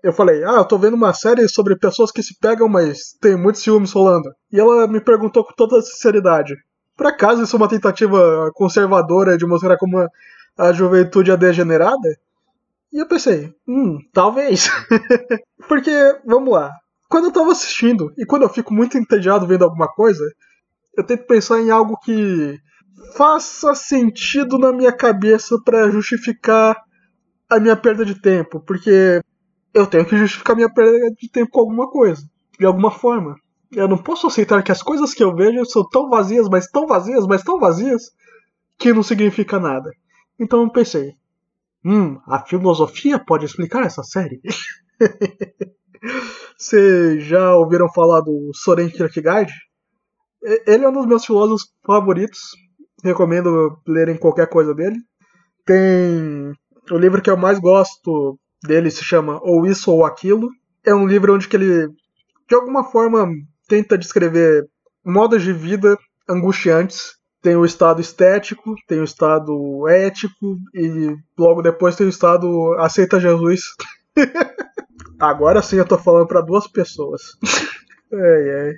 eu 0.06 0.12
falei, 0.12 0.44
ah, 0.44 0.58
eu 0.58 0.64
tô 0.64 0.78
vendo 0.78 0.94
uma 0.94 1.12
série 1.12 1.48
sobre 1.48 1.74
pessoas 1.74 2.12
que 2.12 2.22
se 2.22 2.38
pegam, 2.38 2.68
mas 2.68 3.12
tem 3.20 3.36
muitos 3.36 3.60
ciúmes 3.60 3.90
rolando. 3.90 4.32
E 4.52 4.60
ela 4.60 4.86
me 4.86 5.00
perguntou 5.00 5.44
com 5.44 5.52
toda 5.52 5.82
sinceridade: 5.82 6.54
por 6.96 7.08
acaso 7.08 7.42
isso 7.42 7.56
é 7.56 7.58
uma 7.58 7.68
tentativa 7.68 8.48
conservadora 8.54 9.36
de 9.36 9.44
mostrar 9.44 9.76
como 9.76 10.08
a, 10.56 10.72
juventude 10.72 11.32
é 11.32 11.36
degenerada? 11.36 12.16
E 12.92 12.98
eu 12.98 13.08
pensei, 13.08 13.52
hum, 13.66 13.98
talvez. 14.12 14.70
Porque, 15.66 15.90
vamos 16.24 16.52
lá, 16.52 16.70
quando 17.08 17.24
eu 17.24 17.32
tava 17.32 17.50
assistindo 17.50 18.14
e 18.16 18.24
quando 18.24 18.42
eu 18.42 18.48
fico 18.48 18.72
muito 18.72 18.96
entediado 18.96 19.44
vendo 19.44 19.64
alguma 19.64 19.88
coisa, 19.88 20.24
eu 20.96 21.02
tento 21.02 21.26
pensar 21.26 21.60
em 21.60 21.70
algo 21.70 21.98
que 21.98 22.60
faça 23.16 23.74
sentido 23.74 24.56
na 24.56 24.72
minha 24.72 24.92
cabeça 24.92 25.56
para 25.64 25.90
justificar 25.90 26.80
a 27.50 27.58
minha 27.58 27.74
perda 27.76 28.04
de 28.04 28.14
tempo, 28.20 28.60
porque 28.60 29.20
eu 29.76 29.86
tenho 29.86 30.06
que 30.06 30.16
justificar 30.16 30.56
minha 30.56 30.72
perda 30.72 31.10
de 31.10 31.28
tempo 31.28 31.50
com 31.50 31.60
alguma 31.60 31.90
coisa, 31.90 32.22
de 32.58 32.64
alguma 32.64 32.90
forma. 32.90 33.36
Eu 33.70 33.86
não 33.86 33.98
posso 33.98 34.26
aceitar 34.26 34.62
que 34.62 34.72
as 34.72 34.82
coisas 34.82 35.12
que 35.12 35.22
eu 35.22 35.36
vejo 35.36 35.66
são 35.66 35.86
tão 35.86 36.08
vazias, 36.08 36.48
mas 36.48 36.66
tão 36.66 36.86
vazias, 36.86 37.26
mas 37.26 37.42
tão 37.42 37.60
vazias, 37.60 38.10
que 38.78 38.94
não 38.94 39.02
significa 39.02 39.60
nada. 39.60 39.92
Então 40.40 40.62
eu 40.62 40.70
pensei, 40.70 41.14
hum, 41.84 42.18
a 42.26 42.38
filosofia 42.38 43.18
pode 43.18 43.44
explicar 43.44 43.84
essa 43.84 44.02
série? 44.02 44.40
Vocês 46.56 47.22
já 47.24 47.54
ouviram 47.54 47.92
falar 47.92 48.22
do 48.22 48.50
Soren 48.54 48.88
Kierkegaard? 48.88 49.52
Ele 50.66 50.84
é 50.86 50.88
um 50.88 50.92
dos 50.92 51.06
meus 51.06 51.26
filósofos 51.26 51.70
favoritos. 51.84 52.40
Recomendo 53.04 53.78
lerem 53.86 54.16
qualquer 54.16 54.48
coisa 54.48 54.74
dele. 54.74 54.96
Tem 55.66 56.54
o 56.90 56.96
livro 56.96 57.20
que 57.20 57.28
eu 57.28 57.36
mais 57.36 57.58
gosto 57.58 58.38
dele 58.62 58.90
se 58.90 59.04
chama 59.04 59.40
Ou 59.42 59.66
Isso 59.66 59.90
ou 59.90 60.04
Aquilo. 60.04 60.50
É 60.84 60.94
um 60.94 61.06
livro 61.06 61.34
onde 61.34 61.48
que 61.48 61.56
ele, 61.56 61.88
de 62.48 62.54
alguma 62.54 62.84
forma, 62.84 63.28
tenta 63.68 63.98
descrever 63.98 64.68
modos 65.04 65.42
de 65.42 65.52
vida 65.52 65.98
angustiantes. 66.28 67.16
Tem 67.42 67.56
o 67.56 67.64
estado 67.64 68.00
estético, 68.00 68.74
tem 68.88 69.00
o 69.00 69.04
estado 69.04 69.86
ético 69.88 70.58
e 70.74 71.16
logo 71.38 71.62
depois 71.62 71.94
tem 71.94 72.06
o 72.06 72.10
estado 72.10 72.74
aceita 72.78 73.20
Jesus. 73.20 73.62
Agora 75.18 75.62
sim 75.62 75.76
eu 75.76 75.86
tô 75.86 75.96
falando 75.96 76.26
para 76.26 76.40
duas 76.40 76.66
pessoas. 76.66 77.22
ai, 78.12 78.50
ai. 78.50 78.72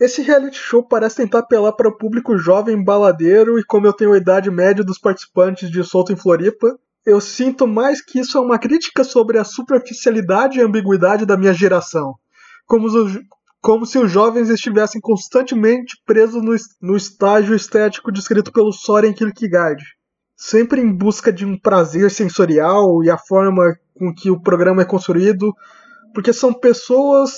Esse 0.00 0.22
reality 0.22 0.56
show 0.56 0.82
parece 0.82 1.16
tentar 1.16 1.40
apelar 1.40 1.72
para 1.72 1.88
o 1.88 1.96
público 1.96 2.36
jovem 2.36 2.82
baladeiro 2.82 3.58
e 3.58 3.64
como 3.64 3.86
eu 3.86 3.92
tenho 3.92 4.12
a 4.12 4.16
idade 4.16 4.50
média 4.50 4.82
dos 4.82 4.98
participantes 4.98 5.70
de 5.70 5.82
Solto 5.84 6.12
em 6.12 6.16
Floripa, 6.16 6.76
eu 7.04 7.20
sinto 7.20 7.66
mais 7.66 8.00
que 8.00 8.20
isso 8.20 8.38
é 8.38 8.40
uma 8.40 8.58
crítica 8.58 9.02
sobre 9.02 9.38
a 9.38 9.44
superficialidade 9.44 10.58
e 10.58 10.62
ambiguidade 10.62 11.26
da 11.26 11.36
minha 11.36 11.52
geração. 11.52 12.14
Como, 12.66 12.86
os, 12.86 13.18
como 13.60 13.84
se 13.84 13.98
os 13.98 14.10
jovens 14.10 14.48
estivessem 14.48 15.00
constantemente 15.00 15.96
presos 16.06 16.42
no, 16.42 16.54
no 16.80 16.96
estágio 16.96 17.54
estético 17.54 18.12
descrito 18.12 18.52
pelo 18.52 18.72
Soren 18.72 19.12
Kierkegaard. 19.12 19.82
Sempre 20.36 20.80
em 20.80 20.92
busca 20.92 21.32
de 21.32 21.44
um 21.44 21.58
prazer 21.58 22.10
sensorial 22.10 23.02
e 23.04 23.10
a 23.10 23.18
forma 23.18 23.76
com 23.94 24.12
que 24.14 24.30
o 24.30 24.40
programa 24.40 24.82
é 24.82 24.84
construído, 24.84 25.52
porque 26.14 26.32
são 26.32 26.52
pessoas 26.52 27.32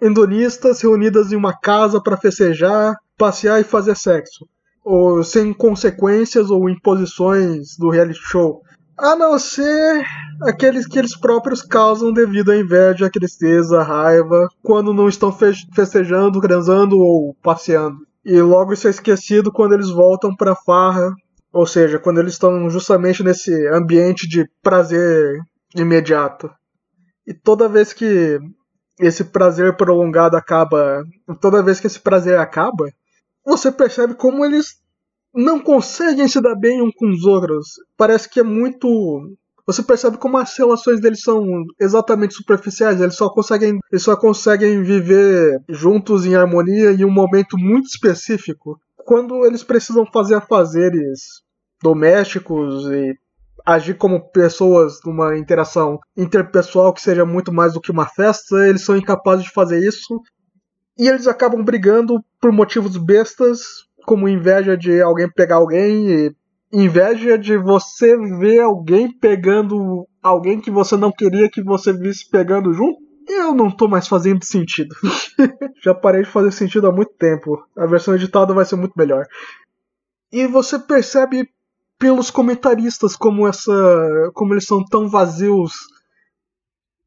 hedonistas 0.00 0.80
reunidas 0.80 1.30
em 1.30 1.36
uma 1.36 1.56
casa 1.58 2.02
para 2.02 2.16
festejar, 2.16 2.96
passear 3.18 3.60
e 3.60 3.64
fazer 3.64 3.96
sexo. 3.96 4.46
ou 4.82 5.22
sem 5.22 5.52
consequências 5.52 6.50
ou 6.50 6.68
imposições 6.68 7.76
do 7.78 7.90
reality 7.90 8.18
show. 8.22 8.62
A 9.02 9.16
não 9.16 9.38
ser 9.38 10.04
aqueles 10.42 10.86
que 10.86 10.98
eles 10.98 11.16
próprios 11.16 11.62
causam 11.62 12.12
devido 12.12 12.52
à 12.52 12.56
inveja, 12.56 13.06
à 13.06 13.10
tristeza, 13.10 13.80
à 13.80 13.82
raiva, 13.82 14.46
quando 14.62 14.92
não 14.92 15.08
estão 15.08 15.32
festejando, 15.32 16.38
transando 16.38 16.98
ou 16.98 17.34
passeando. 17.42 17.96
E 18.22 18.38
logo 18.42 18.74
isso 18.74 18.86
é 18.86 18.90
esquecido 18.90 19.50
quando 19.50 19.72
eles 19.72 19.88
voltam 19.88 20.36
pra 20.36 20.54
farra, 20.54 21.14
ou 21.50 21.66
seja, 21.66 21.98
quando 21.98 22.20
eles 22.20 22.34
estão 22.34 22.68
justamente 22.68 23.24
nesse 23.24 23.66
ambiente 23.68 24.28
de 24.28 24.46
prazer 24.62 25.40
imediato. 25.74 26.50
E 27.26 27.32
toda 27.32 27.70
vez 27.70 27.94
que 27.94 28.38
esse 29.00 29.24
prazer 29.24 29.78
prolongado 29.78 30.36
acaba, 30.36 31.02
toda 31.40 31.62
vez 31.62 31.80
que 31.80 31.86
esse 31.86 31.98
prazer 31.98 32.38
acaba, 32.38 32.84
você 33.46 33.72
percebe 33.72 34.12
como 34.12 34.44
eles 34.44 34.79
não 35.34 35.60
conseguem 35.60 36.28
se 36.28 36.40
dar 36.40 36.54
bem 36.54 36.82
um 36.82 36.90
com 36.90 37.08
os 37.08 37.24
outros. 37.24 37.68
Parece 37.96 38.28
que 38.28 38.40
é 38.40 38.42
muito. 38.42 38.88
Você 39.66 39.82
percebe 39.82 40.18
como 40.18 40.36
as 40.36 40.56
relações 40.58 41.00
deles 41.00 41.22
são 41.22 41.44
exatamente 41.78 42.34
superficiais. 42.34 43.00
Eles 43.00 43.14
só 43.14 43.28
conseguem, 43.30 43.78
eles 43.90 44.02
só 44.02 44.16
conseguem 44.16 44.82
viver 44.82 45.60
juntos 45.68 46.26
em 46.26 46.34
harmonia 46.34 46.92
em 46.92 47.04
um 47.04 47.10
momento 47.10 47.56
muito 47.56 47.86
específico. 47.86 48.80
Quando 48.96 49.46
eles 49.46 49.62
precisam 49.62 50.04
fazer 50.06 50.34
afazeres 50.34 51.42
domésticos 51.82 52.86
e 52.86 53.16
agir 53.64 53.94
como 53.94 54.20
pessoas 54.30 54.98
numa 55.04 55.36
interação 55.36 55.98
interpessoal 56.16 56.92
que 56.92 57.00
seja 57.00 57.24
muito 57.24 57.52
mais 57.52 57.74
do 57.74 57.80
que 57.80 57.90
uma 57.90 58.06
festa, 58.06 58.66
eles 58.66 58.84
são 58.84 58.96
incapazes 58.96 59.44
de 59.44 59.52
fazer 59.52 59.78
isso. 59.78 60.20
E 60.98 61.08
eles 61.08 61.26
acabam 61.26 61.64
brigando 61.64 62.22
por 62.40 62.52
motivos 62.52 62.96
bestas, 62.96 63.86
como 64.04 64.28
inveja 64.28 64.76
de 64.76 65.00
alguém 65.00 65.30
pegar 65.30 65.56
alguém 65.56 66.08
e 66.08 66.36
inveja 66.72 67.36
de 67.36 67.56
você 67.56 68.16
ver 68.16 68.60
alguém 68.60 69.12
pegando 69.12 70.06
alguém 70.22 70.60
que 70.60 70.70
você 70.70 70.96
não 70.96 71.10
queria 71.10 71.50
que 71.50 71.62
você 71.62 71.92
visse 71.92 72.28
pegando 72.28 72.72
junto. 72.72 73.00
Eu 73.28 73.54
não 73.54 73.70
tô 73.70 73.86
mais 73.86 74.08
fazendo 74.08 74.44
sentido. 74.44 74.94
Já 75.84 75.94
parei 75.94 76.22
de 76.22 76.30
fazer 76.30 76.50
sentido 76.52 76.86
há 76.88 76.92
muito 76.92 77.12
tempo. 77.14 77.64
A 77.76 77.86
versão 77.86 78.14
editada 78.14 78.52
vai 78.52 78.64
ser 78.64 78.76
muito 78.76 78.94
melhor. 78.96 79.26
E 80.32 80.46
você 80.46 80.78
percebe 80.78 81.48
pelos 81.98 82.30
comentaristas 82.30 83.14
como 83.14 83.46
essa, 83.46 84.30
como 84.34 84.54
eles 84.54 84.64
são 84.64 84.84
tão 84.84 85.08
vazios 85.08 85.72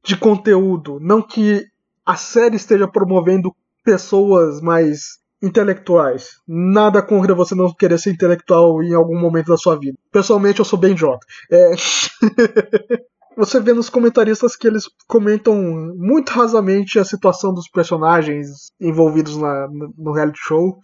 de 0.04 0.16
conteúdo, 0.18 1.00
não 1.02 1.22
que 1.22 1.66
a 2.06 2.16
série 2.16 2.58
esteja 2.58 2.88
promovendo 2.88 3.56
pessoas 3.84 4.62
mais 4.62 5.20
intelectuais. 5.44 6.30
Nada 6.48 7.02
contra 7.02 7.36
você 7.36 7.54
não 7.54 7.72
querer 7.74 8.00
ser 8.00 8.12
intelectual 8.12 8.82
em 8.82 8.94
algum 8.94 9.20
momento 9.20 9.48
da 9.48 9.58
sua 9.58 9.78
vida. 9.78 9.98
Pessoalmente, 10.10 10.60
eu 10.60 10.66
sou 10.66 10.80
bem 10.80 10.96
jota. 10.96 11.26
É... 11.52 11.72
você 13.36 13.60
vê 13.60 13.74
nos 13.74 13.90
comentaristas 13.90 14.56
que 14.56 14.66
eles 14.66 14.86
comentam 15.06 15.56
muito 15.98 16.30
rasamente 16.30 16.98
a 16.98 17.04
situação 17.04 17.54
dos 17.54 17.68
personagens 17.70 18.72
envolvidos 18.80 19.36
na, 19.36 19.68
no 19.98 20.14
reality 20.14 20.40
show 20.42 20.78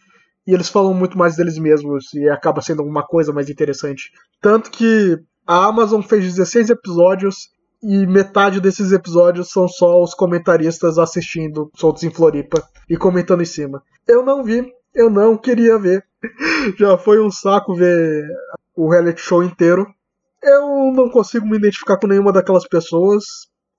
e 0.45 0.53
eles 0.53 0.67
falam 0.67 0.93
muito 0.93 1.17
mais 1.17 1.37
deles 1.37 1.57
mesmos 1.57 2.13
e 2.13 2.27
acaba 2.27 2.61
sendo 2.61 2.81
alguma 2.81 3.05
coisa 3.05 3.31
mais 3.31 3.49
interessante. 3.49 4.11
Tanto 4.41 4.71
que 4.71 5.17
a 5.47 5.65
Amazon 5.65 6.01
fez 6.01 6.25
16 6.25 6.71
episódios 6.71 7.49
e 7.81 8.05
metade 8.05 8.59
desses 8.59 8.91
episódios 8.91 9.51
são 9.51 9.67
só 9.67 10.03
os 10.03 10.13
comentaristas 10.13 10.97
assistindo 10.97 11.71
Soltos 11.75 12.03
em 12.03 12.09
Floripa 12.09 12.61
e 12.89 12.97
comentando 12.97 13.41
em 13.41 13.45
cima. 13.45 13.81
Eu 14.09 14.25
não 14.25 14.43
vi, 14.43 14.73
eu 14.91 15.07
não 15.07 15.37
queria 15.37 15.77
ver. 15.77 16.03
Já 16.79 16.97
foi 16.97 17.21
um 17.21 17.29
saco 17.29 17.75
ver 17.75 18.27
o 18.75 18.89
reality 18.89 19.21
show 19.21 19.43
inteiro. 19.43 19.85
Eu 20.41 20.91
não 20.91 21.11
consigo 21.11 21.45
me 21.45 21.57
identificar 21.57 21.95
com 21.95 22.07
nenhuma 22.07 22.33
daquelas 22.33 22.67
pessoas. 22.67 23.23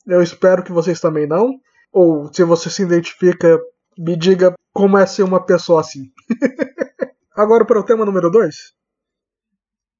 Eu 0.07 0.23
espero 0.23 0.63
que 0.63 0.71
vocês 0.71 1.01
também 1.01 1.27
não. 1.27 1.59
Ou 1.93 2.33
se 2.33 2.45
você 2.45 2.71
se 2.71 2.83
identifica, 2.83 3.59
me 3.99 4.17
diga 4.17 4.55
como 4.73 4.97
é 4.97 5.05
ser 5.05 5.25
uma 5.25 5.45
pessoa 5.45 5.81
assim. 5.81 6.13
Agora 7.35 7.65
para 7.65 7.81
o 7.81 7.85
tema 7.85 8.05
número 8.05 8.31
2. 8.31 8.55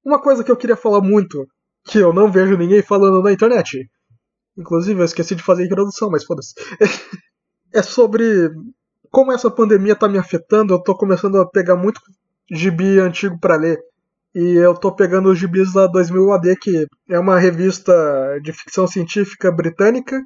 Uma 0.05 0.23
coisa 0.23 0.45
que 0.45 0.51
eu 0.53 0.57
queria 0.57 0.77
falar 0.77 1.01
muito, 1.01 1.45
que 1.87 1.99
eu 1.99 2.13
não 2.13 2.31
vejo 2.31 2.57
ninguém 2.57 2.83
falando 2.83 3.21
na 3.21 3.33
internet. 3.33 3.91
Inclusive, 4.57 5.01
eu 5.01 5.05
esqueci 5.05 5.35
de 5.35 5.43
fazer 5.43 5.65
a 5.65 5.67
introdução, 5.67 6.09
mas 6.09 6.25
foda-se. 6.25 6.55
é 7.75 7.83
sobre 7.83 8.53
como 9.11 9.33
essa 9.33 9.51
pandemia 9.51 9.97
tá 9.97 10.09
me 10.09 10.19
afetando. 10.19 10.75
Eu 10.75 10.83
tô 10.83 10.95
começando 10.95 11.39
a 11.39 11.47
pegar 11.47 11.77
muito 11.77 12.01
gibi 12.51 12.99
antigo 12.99 13.39
para 13.39 13.57
ler. 13.57 13.79
E 14.35 14.55
eu 14.57 14.75
tô 14.75 14.95
pegando 14.95 15.29
os 15.31 15.39
gibis 15.39 15.73
da 15.73 15.87
2000 15.87 16.33
AD, 16.33 16.57
que 16.57 16.87
é 17.09 17.19
uma 17.19 17.39
revista 17.39 17.93
de 18.43 18.53
ficção 18.53 18.87
científica 18.87 19.51
britânica 19.51 20.21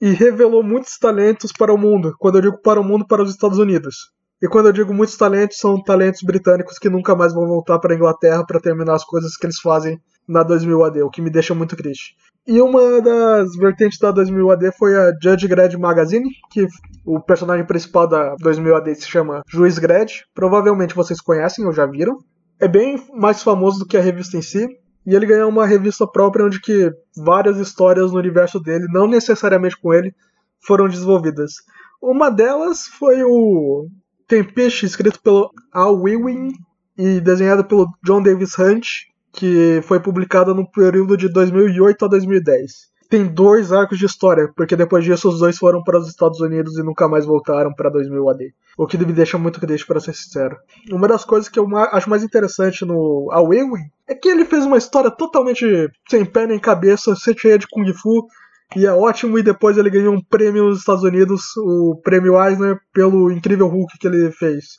e 0.00 0.10
revelou 0.10 0.62
muitos 0.62 0.98
talentos 0.98 1.52
para 1.52 1.72
o 1.72 1.78
mundo. 1.78 2.14
Quando 2.18 2.36
eu 2.36 2.42
digo 2.42 2.60
para 2.60 2.80
o 2.80 2.84
mundo, 2.84 3.06
para 3.06 3.22
os 3.22 3.30
Estados 3.30 3.58
Unidos. 3.58 4.12
E 4.42 4.48
quando 4.48 4.66
eu 4.66 4.72
digo 4.72 4.92
muitos 4.92 5.16
talentos, 5.16 5.58
são 5.58 5.80
talentos 5.82 6.22
britânicos 6.22 6.78
que 6.78 6.90
nunca 6.90 7.14
mais 7.14 7.32
vão 7.32 7.46
voltar 7.46 7.78
para 7.78 7.94
a 7.94 7.96
Inglaterra 7.96 8.44
para 8.44 8.60
terminar 8.60 8.94
as 8.94 9.04
coisas 9.04 9.36
que 9.36 9.46
eles 9.46 9.60
fazem 9.60 9.98
na 10.26 10.42
2000 10.42 10.84
AD, 10.84 11.02
o 11.02 11.10
que 11.10 11.22
me 11.22 11.30
deixa 11.30 11.54
muito 11.54 11.76
triste. 11.76 12.16
E 12.46 12.60
uma 12.60 13.00
das 13.00 13.56
vertentes 13.56 13.98
da 13.98 14.10
2000 14.10 14.50
AD 14.50 14.72
foi 14.72 14.94
a 14.94 15.12
Judge 15.22 15.48
Dredd 15.48 15.76
Magazine, 15.78 16.28
que 16.50 16.66
o 17.04 17.18
personagem 17.18 17.66
principal 17.66 18.06
da 18.06 18.34
2000 18.36 18.76
AD 18.76 18.94
se 18.96 19.08
chama 19.08 19.42
Juiz 19.48 19.78
Dredd. 19.78 20.24
Provavelmente 20.34 20.94
vocês 20.94 21.20
conhecem 21.20 21.64
ou 21.64 21.72
já 21.72 21.86
viram. 21.86 22.18
É 22.60 22.68
bem 22.68 23.02
mais 23.14 23.42
famoso 23.42 23.78
do 23.78 23.86
que 23.86 23.96
a 23.96 24.00
revista 24.00 24.36
em 24.36 24.42
si. 24.42 24.68
E 25.06 25.14
ele 25.14 25.26
ganhou 25.26 25.48
uma 25.48 25.66
revista 25.66 26.06
própria 26.06 26.44
onde 26.44 26.60
que 26.60 26.90
várias 27.16 27.58
histórias 27.58 28.12
no 28.12 28.18
universo 28.18 28.60
dele, 28.60 28.86
não 28.90 29.06
necessariamente 29.06 29.78
com 29.80 29.92
ele, 29.92 30.14
foram 30.60 30.88
desenvolvidas. 30.88 31.54
Uma 32.00 32.30
delas 32.30 32.86
foi 32.86 33.22
o 33.22 33.86
Tempest, 34.26 34.84
escrito 34.84 35.20
pelo 35.22 35.50
Al 35.72 36.06
Ewing 36.08 36.52
e 36.96 37.20
desenhado 37.20 37.64
pelo 37.64 37.88
John 38.02 38.22
Davis 38.22 38.58
Hunt, 38.58 38.86
que 39.34 39.80
foi 39.82 40.00
publicada 40.00 40.54
no 40.54 40.70
período 40.70 41.16
de 41.16 41.28
2008 41.28 42.04
a 42.04 42.08
2010 42.08 42.94
tem 43.14 43.26
dois 43.26 43.70
arcos 43.70 43.98
de 43.98 44.06
história, 44.06 44.50
porque 44.56 44.74
depois 44.74 45.04
disso 45.04 45.28
os 45.28 45.38
dois 45.38 45.56
foram 45.56 45.84
para 45.84 45.98
os 45.98 46.08
Estados 46.08 46.40
Unidos 46.40 46.76
e 46.76 46.82
nunca 46.82 47.06
mais 47.06 47.24
voltaram 47.24 47.72
para 47.72 47.88
2000 47.88 48.28
AD. 48.28 48.54
O 48.76 48.88
que 48.88 48.98
me 48.98 49.12
deixa 49.12 49.38
muito 49.38 49.60
triste, 49.60 49.86
para 49.86 50.00
ser 50.00 50.14
sincero. 50.14 50.56
Uma 50.90 51.06
das 51.06 51.24
coisas 51.24 51.48
que 51.48 51.56
eu 51.56 51.68
acho 51.76 52.10
mais 52.10 52.24
interessante 52.24 52.84
no 52.84 53.28
Away 53.30 53.60
é 54.08 54.16
que 54.16 54.28
ele 54.28 54.44
fez 54.44 54.64
uma 54.64 54.78
história 54.78 55.12
totalmente 55.12 55.64
sem 56.08 56.24
pé 56.24 56.46
nem 56.46 56.58
cabeça, 56.58 57.14
cheia 57.14 57.56
de 57.56 57.68
Kung 57.68 57.92
Fu, 57.92 58.26
e 58.74 58.84
é 58.84 58.92
ótimo, 58.92 59.38
e 59.38 59.44
depois 59.44 59.78
ele 59.78 59.90
ganhou 59.90 60.12
um 60.12 60.20
prêmio 60.20 60.64
nos 60.64 60.80
Estados 60.80 61.04
Unidos, 61.04 61.56
o 61.58 62.00
prêmio 62.02 62.42
Eisner, 62.42 62.80
pelo 62.92 63.30
incrível 63.30 63.68
Hulk 63.68 63.96
que 63.96 64.08
ele 64.08 64.32
fez. 64.32 64.76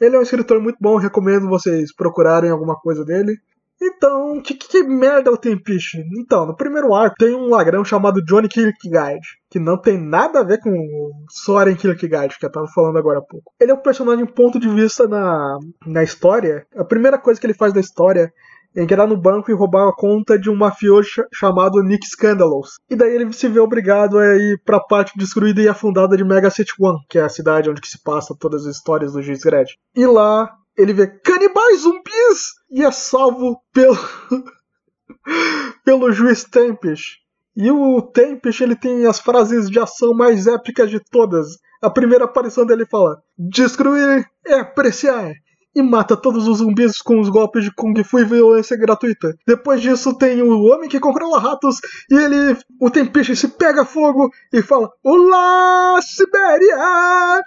Ele 0.00 0.16
é 0.16 0.18
um 0.18 0.22
escritor 0.22 0.60
muito 0.60 0.78
bom, 0.80 0.96
recomendo 0.96 1.48
vocês 1.48 1.94
procurarem 1.94 2.50
alguma 2.50 2.74
coisa 2.74 3.04
dele. 3.04 3.36
Então, 3.80 4.40
que, 4.42 4.54
que, 4.54 4.68
que 4.68 4.82
merda 4.82 5.30
é 5.30 5.32
o 5.32 5.36
Tempest? 5.36 5.98
Então, 6.18 6.46
no 6.46 6.56
primeiro 6.56 6.92
arco 6.94 7.16
tem 7.18 7.34
um 7.34 7.48
lagrão 7.48 7.84
chamado 7.84 8.24
Johnny 8.24 8.48
Kierkegaard, 8.48 9.20
que 9.48 9.58
não 9.58 9.80
tem 9.80 9.98
nada 9.98 10.40
a 10.40 10.44
ver 10.44 10.58
com 10.60 10.70
o 10.70 11.12
Soren 11.30 11.76
Kierkegaard, 11.76 12.38
que 12.38 12.44
eu 12.44 12.50
tava 12.50 12.66
falando 12.74 12.98
agora 12.98 13.20
há 13.20 13.22
pouco. 13.22 13.52
Ele 13.60 13.70
é 13.70 13.74
um 13.74 13.82
personagem 13.82 14.26
ponto 14.26 14.58
de 14.58 14.68
vista 14.68 15.06
na, 15.06 15.58
na 15.86 16.02
história. 16.02 16.66
A 16.76 16.84
primeira 16.84 17.18
coisa 17.18 17.40
que 17.40 17.46
ele 17.46 17.54
faz 17.54 17.72
na 17.72 17.80
história 17.80 18.32
é 18.76 18.82
entrar 18.82 19.06
no 19.06 19.16
banco 19.16 19.50
e 19.50 19.54
roubar 19.54 19.88
a 19.88 19.94
conta 19.94 20.38
de 20.38 20.50
um 20.50 20.56
mafioso 20.56 21.24
chamado 21.32 21.82
Nick 21.82 22.06
Scandalous. 22.06 22.78
E 22.90 22.96
daí 22.96 23.14
ele 23.14 23.32
se 23.32 23.48
vê 23.48 23.60
obrigado 23.60 24.18
a 24.18 24.36
ir 24.36 24.60
pra 24.64 24.80
parte 24.80 25.16
destruída 25.16 25.62
e 25.62 25.68
afundada 25.68 26.16
de 26.16 26.24
Mega 26.24 26.50
City 26.50 26.72
One, 26.78 26.98
que 27.08 27.18
é 27.18 27.22
a 27.22 27.28
cidade 27.28 27.70
onde 27.70 27.80
se 27.86 28.02
passa 28.02 28.36
todas 28.38 28.66
as 28.66 28.76
histórias 28.76 29.12
do 29.12 29.22
Juiz 29.22 29.40
Dredd. 29.40 29.70
E 29.94 30.06
lá 30.06 30.50
ele 30.78 30.92
vê 30.92 31.08
canibais 31.08 31.80
zumbis 31.80 32.54
e 32.70 32.84
é 32.84 32.90
salvo 32.92 33.60
pelo 33.74 33.98
pelo 35.84 36.12
juiz 36.12 36.44
Tempest. 36.44 37.18
E 37.56 37.68
o 37.72 38.00
Tempest 38.00 38.62
ele 38.62 38.76
tem 38.76 39.04
as 39.04 39.18
frases 39.18 39.68
de 39.68 39.80
ação 39.80 40.14
mais 40.14 40.46
épicas 40.46 40.88
de 40.88 41.00
todas. 41.00 41.58
A 41.82 41.90
primeira 41.90 42.26
aparição 42.26 42.64
dele 42.64 42.86
fala: 42.86 43.20
destruir 43.36 44.24
é 44.46 44.60
apreciar. 44.60 45.32
E 45.74 45.82
mata 45.82 46.16
todos 46.16 46.48
os 46.48 46.58
zumbis 46.58 47.02
com 47.02 47.20
os 47.20 47.28
golpes 47.28 47.62
de 47.62 47.72
Kung 47.72 47.94
Fu 48.02 48.18
e 48.18 48.24
violência 48.24 48.76
gratuita. 48.76 49.34
Depois 49.46 49.80
disso 49.80 50.16
tem 50.16 50.42
o 50.42 50.62
homem 50.62 50.88
que 50.88 50.98
controla 50.98 51.38
ratos 51.38 51.76
e 52.10 52.14
ele. 52.14 52.56
O 52.80 52.90
Tempest 52.90 53.36
se 53.36 53.48
pega 53.48 53.84
fogo 53.84 54.30
e 54.52 54.62
fala: 54.62 54.90
Olá, 55.04 56.00
Sibéria! 56.02 57.42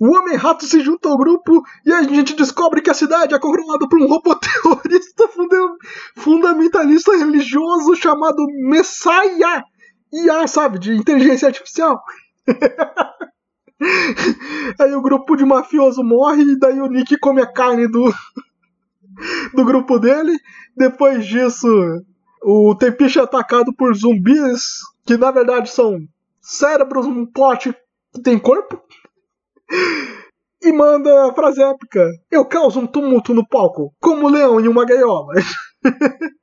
O 0.00 0.16
Homem-Rato 0.16 0.64
se 0.64 0.80
junta 0.80 1.10
ao 1.10 1.18
grupo 1.18 1.62
e 1.84 1.92
a 1.92 2.02
gente 2.02 2.34
descobre 2.34 2.80
que 2.80 2.88
a 2.88 2.94
cidade 2.94 3.34
é 3.34 3.38
controlada 3.38 3.86
por 3.86 4.00
um 4.00 4.06
robô 4.06 4.34
terrorista 4.40 5.28
fundamentalista 6.16 7.14
religioso 7.14 7.94
chamado 7.96 8.46
Messiah. 8.62 9.62
Ah, 10.32 10.46
sabe, 10.46 10.78
de 10.78 10.96
inteligência 10.96 11.48
artificial. 11.48 12.02
aí 14.80 14.94
o 14.94 15.02
grupo 15.02 15.36
de 15.36 15.44
mafioso 15.44 16.02
morre 16.02 16.44
e 16.44 16.58
daí 16.58 16.80
o 16.80 16.86
Nick 16.86 17.18
come 17.18 17.42
a 17.42 17.46
carne 17.46 17.86
do 17.86 18.10
do 19.54 19.66
grupo 19.66 19.98
dele. 19.98 20.34
Depois 20.74 21.26
disso, 21.26 21.68
o 22.42 22.74
Tempiche 22.74 23.18
é 23.18 23.22
atacado 23.22 23.70
por 23.76 23.94
zumbis, 23.94 24.78
que 25.04 25.18
na 25.18 25.30
verdade 25.30 25.68
são 25.68 25.98
cérebros, 26.40 27.04
um 27.04 27.26
plot 27.26 27.74
que 28.14 28.22
tem 28.22 28.38
corpo. 28.38 28.82
E 30.62 30.72
manda 30.72 31.26
a 31.28 31.34
frase 31.34 31.62
épica: 31.62 32.06
Eu 32.30 32.44
causo 32.44 32.80
um 32.80 32.86
tumulto 32.86 33.32
no 33.32 33.46
palco, 33.46 33.94
como 34.00 34.26
um 34.26 34.30
leão 34.30 34.60
em 34.60 34.68
uma 34.68 34.84
gaiola. 34.84 35.34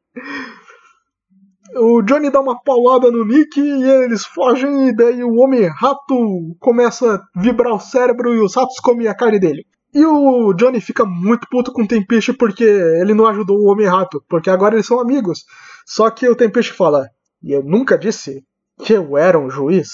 o 1.76 2.02
Johnny 2.02 2.30
dá 2.32 2.42
uma 2.42 2.60
paulada 2.62 3.12
no 3.12 3.24
Nick 3.26 3.60
e 3.60 3.84
eles 3.84 4.26
fogem, 4.26 4.90
e 4.90 4.96
daí 4.96 5.24
o 5.24 5.36
Homem-Rato 5.36 6.56
começa 6.60 7.16
a 7.16 7.40
vibrar 7.40 7.74
o 7.74 7.80
cérebro 7.80 8.34
e 8.34 8.40
os 8.40 8.56
ratos 8.56 8.80
comem 8.80 9.08
a 9.08 9.16
carne 9.16 9.40
dele. 9.40 9.66
E 9.94 10.06
o 10.06 10.54
Johnny 10.54 10.82
fica 10.82 11.06
muito 11.06 11.48
puto 11.50 11.72
com 11.72 11.84
o 11.84 11.88
Tempiche 11.88 12.34
porque 12.34 12.64
ele 12.64 13.14
não 13.14 13.28
ajudou 13.28 13.58
o 13.58 13.72
Homem-Rato, 13.72 14.24
porque 14.28 14.50
agora 14.50 14.76
eles 14.76 14.86
são 14.86 15.00
amigos. 15.00 15.46
Só 15.86 16.10
que 16.10 16.28
o 16.28 16.36
Tempiche 16.36 16.74
fala: 16.74 17.08
E 17.42 17.52
eu 17.52 17.64
nunca 17.64 17.98
disse 17.98 18.44
que 18.84 18.94
eu 18.94 19.18
era 19.18 19.40
um 19.40 19.50
juiz. 19.50 19.90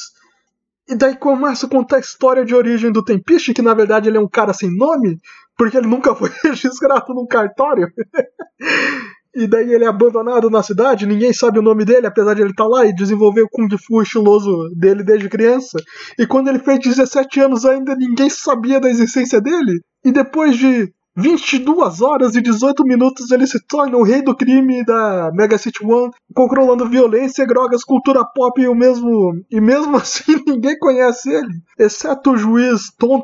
E 0.87 0.95
daí 0.95 1.15
começa 1.15 1.65
a 1.65 1.69
contar 1.69 1.97
a 1.97 1.99
história 1.99 2.43
de 2.43 2.53
origem 2.53 2.91
do 2.91 3.03
Tempiche, 3.03 3.53
que 3.53 3.61
na 3.61 3.73
verdade 3.73 4.09
ele 4.09 4.17
é 4.17 4.21
um 4.21 4.27
cara 4.27 4.53
sem 4.53 4.75
nome, 4.75 5.17
porque 5.57 5.77
ele 5.77 5.87
nunca 5.87 6.13
foi 6.15 6.29
registrado 6.43 7.13
num 7.13 7.27
cartório. 7.27 7.87
E 9.35 9.47
daí 9.47 9.73
ele 9.73 9.83
é 9.83 9.87
abandonado 9.87 10.47
na 10.47 10.61
cidade, 10.61 11.07
ninguém 11.07 11.33
sabe 11.33 11.57
o 11.57 11.61
nome 11.63 11.83
dele, 11.83 12.05
apesar 12.05 12.35
de 12.35 12.41
ele 12.41 12.51
estar 12.51 12.65
tá 12.65 12.69
lá 12.69 12.85
e 12.85 12.93
desenvolver 12.93 13.41
o 13.41 13.49
Kung 13.49 13.67
Fu 13.79 13.99
estiloso 13.99 14.69
dele 14.75 15.03
desde 15.03 15.27
criança. 15.27 15.79
E 16.19 16.27
quando 16.27 16.49
ele 16.49 16.59
fez 16.59 16.77
17 16.79 17.39
anos 17.39 17.65
ainda 17.65 17.95
ninguém 17.95 18.29
sabia 18.29 18.79
da 18.79 18.87
existência 18.87 19.41
dele. 19.41 19.81
E 20.05 20.11
depois 20.11 20.55
de 20.55 20.93
22 21.15 22.01
horas 22.01 22.35
e 22.35 22.41
18 22.41 22.83
minutos 22.83 23.29
ele 23.31 23.45
se 23.45 23.59
torna 23.67 23.97
o 23.97 24.03
rei 24.03 24.21
do 24.21 24.35
crime 24.35 24.83
da 24.83 25.31
Mega 25.33 25.57
City 25.57 25.85
One, 25.85 26.11
controlando 26.33 26.89
violência, 26.89 27.45
drogas, 27.45 27.83
cultura 27.83 28.25
pop 28.25 28.59
e 28.59 28.67
o 28.67 28.75
mesmo. 28.75 29.33
E 29.49 29.61
mesmo 29.61 29.95
assim 29.97 30.43
ninguém 30.45 30.77
conhece 30.77 31.31
ele, 31.31 31.53
exceto 31.77 32.31
o 32.31 32.37
juiz 32.37 32.91
Tom 32.97 33.21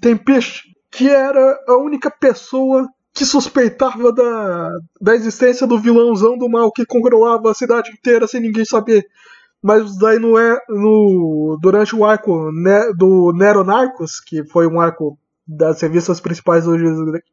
Tempest, 0.00 0.64
que 0.90 1.08
era 1.08 1.58
a 1.68 1.76
única 1.76 2.10
pessoa 2.10 2.88
que 3.12 3.24
suspeitava 3.24 4.12
da, 4.12 4.70
da 5.00 5.14
existência 5.14 5.66
do 5.66 5.78
vilãozão 5.78 6.38
do 6.38 6.48
mal 6.48 6.70
que 6.70 6.86
controlava 6.86 7.50
a 7.50 7.54
cidade 7.54 7.90
inteira 7.90 8.26
sem 8.26 8.40
ninguém 8.40 8.64
saber. 8.64 9.04
Mas 9.60 9.98
daí 9.98 10.20
no, 10.20 10.38
é, 10.38 10.56
no 10.68 11.58
durante 11.60 11.94
o 11.96 12.04
arco 12.04 12.50
ne, 12.52 12.92
do 12.94 13.32
Nero 13.32 13.64
Narcos, 13.64 14.20
que 14.20 14.44
foi 14.44 14.68
um 14.68 14.80
arco 14.80 15.18
das 15.48 15.80
revistas 15.80 16.20
principais 16.20 16.64
do 16.64 16.76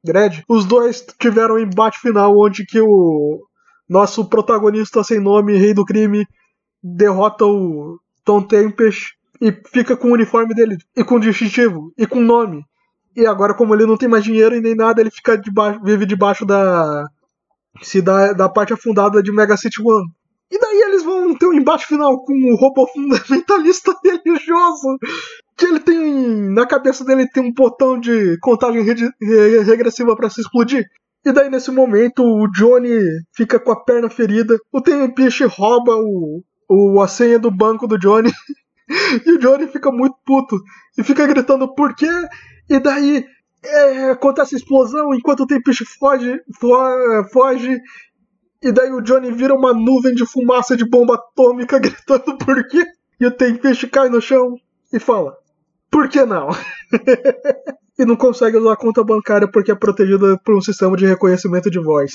Dredd, 0.01 0.43
os 0.47 0.63
dois 0.63 1.05
tiveram 1.19 1.55
um 1.55 1.59
embate 1.59 1.99
final 1.99 2.33
onde 2.37 2.65
que 2.65 2.79
o 2.79 3.41
nosso 3.89 4.23
protagonista 4.29 5.03
sem 5.03 5.19
nome, 5.19 5.57
rei 5.57 5.73
do 5.73 5.83
crime, 5.83 6.25
derrota 6.81 7.45
o 7.45 7.99
Tom 8.23 8.41
Tempest 8.41 9.15
e 9.41 9.51
fica 9.67 9.97
com 9.97 10.09
o 10.09 10.13
uniforme 10.13 10.55
dele, 10.55 10.77
e 10.95 11.03
com 11.03 11.15
o 11.15 11.19
distintivo, 11.19 11.91
e 11.97 12.07
com 12.07 12.19
o 12.19 12.23
nome. 12.23 12.63
E 13.15 13.25
agora, 13.25 13.53
como 13.53 13.73
ele 13.75 13.85
não 13.85 13.97
tem 13.97 14.07
mais 14.07 14.23
dinheiro 14.23 14.55
e 14.55 14.61
nem 14.61 14.75
nada, 14.75 15.01
ele 15.01 15.11
fica 15.11 15.37
debaixo, 15.37 15.81
vive 15.83 16.05
debaixo 16.05 16.45
da, 16.45 17.05
se 17.81 18.01
da, 18.01 18.33
da 18.33 18.49
parte 18.49 18.73
afundada 18.73 19.21
de 19.21 19.31
Mega 19.31 19.57
City 19.57 19.81
One. 19.81 20.09
E 20.51 20.59
daí 20.59 20.81
eles 20.83 21.03
vão 21.03 21.35
ter 21.35 21.47
um 21.47 21.53
embate 21.53 21.85
final 21.85 22.23
com 22.23 22.33
o 22.33 22.55
robô 22.55 22.87
fundamentalista 22.87 23.93
religioso. 24.03 24.97
Que 25.57 25.65
ele 25.65 25.79
tem. 25.79 26.53
Na 26.53 26.65
cabeça 26.65 27.03
dele 27.05 27.29
tem 27.29 27.43
um 27.43 27.53
botão 27.53 27.99
de 27.99 28.37
contagem 28.39 28.81
re 28.81 28.95
regressiva 29.63 30.15
para 30.15 30.29
se 30.29 30.41
explodir. 30.41 30.85
E 31.25 31.31
daí 31.31 31.49
nesse 31.49 31.71
momento 31.71 32.21
o 32.23 32.47
Johnny 32.51 32.99
fica 33.33 33.59
com 33.59 33.71
a 33.71 33.83
perna 33.83 34.09
ferida. 34.09 34.57
O 34.71 34.81
Tempiche 34.81 35.45
rouba 35.45 35.95
o, 35.95 36.43
o, 36.69 37.01
a 37.01 37.07
senha 37.07 37.39
do 37.39 37.49
banco 37.49 37.87
do 37.87 37.97
Johnny. 37.97 38.31
e 39.25 39.31
o 39.31 39.39
Johnny 39.39 39.67
fica 39.67 39.91
muito 39.91 40.15
puto. 40.25 40.57
E 40.97 41.03
fica 41.03 41.25
gritando 41.25 41.73
por 41.73 41.95
quê? 41.95 42.09
E 42.69 42.79
daí 42.79 43.25
é, 43.63 44.11
acontece 44.11 44.55
a 44.55 44.57
explosão 44.57 45.13
enquanto 45.13 45.41
o 45.41 45.47
Tempest 45.47 45.83
foge, 45.97 46.39
foge. 47.31 47.79
E 48.61 48.71
daí 48.71 48.91
o 48.91 49.01
Johnny 49.01 49.31
vira 49.31 49.55
uma 49.55 49.73
nuvem 49.73 50.13
de 50.13 50.25
fumaça 50.25 50.75
de 50.75 50.87
bomba 50.87 51.15
atômica 51.15 51.77
gritando 51.79 52.37
por 52.37 52.67
quê? 52.67 52.85
E 53.19 53.25
o 53.25 53.31
Tempest 53.31 53.87
cai 53.87 54.09
no 54.09 54.21
chão 54.21 54.55
e 54.93 54.99
fala: 54.99 55.35
Por 55.95 56.09
que 56.09 56.25
não? 56.25 56.49
e 57.97 58.03
não 58.03 58.17
consegue 58.17 58.57
usar 58.57 58.73
a 58.73 58.75
conta 58.75 59.01
bancária 59.01 59.49
porque 59.49 59.71
é 59.71 59.75
protegida 59.75 60.37
por 60.43 60.53
um 60.53 60.59
sistema 60.59 60.97
de 60.97 61.05
reconhecimento 61.05 61.71
de 61.71 61.79
voz. 61.79 62.11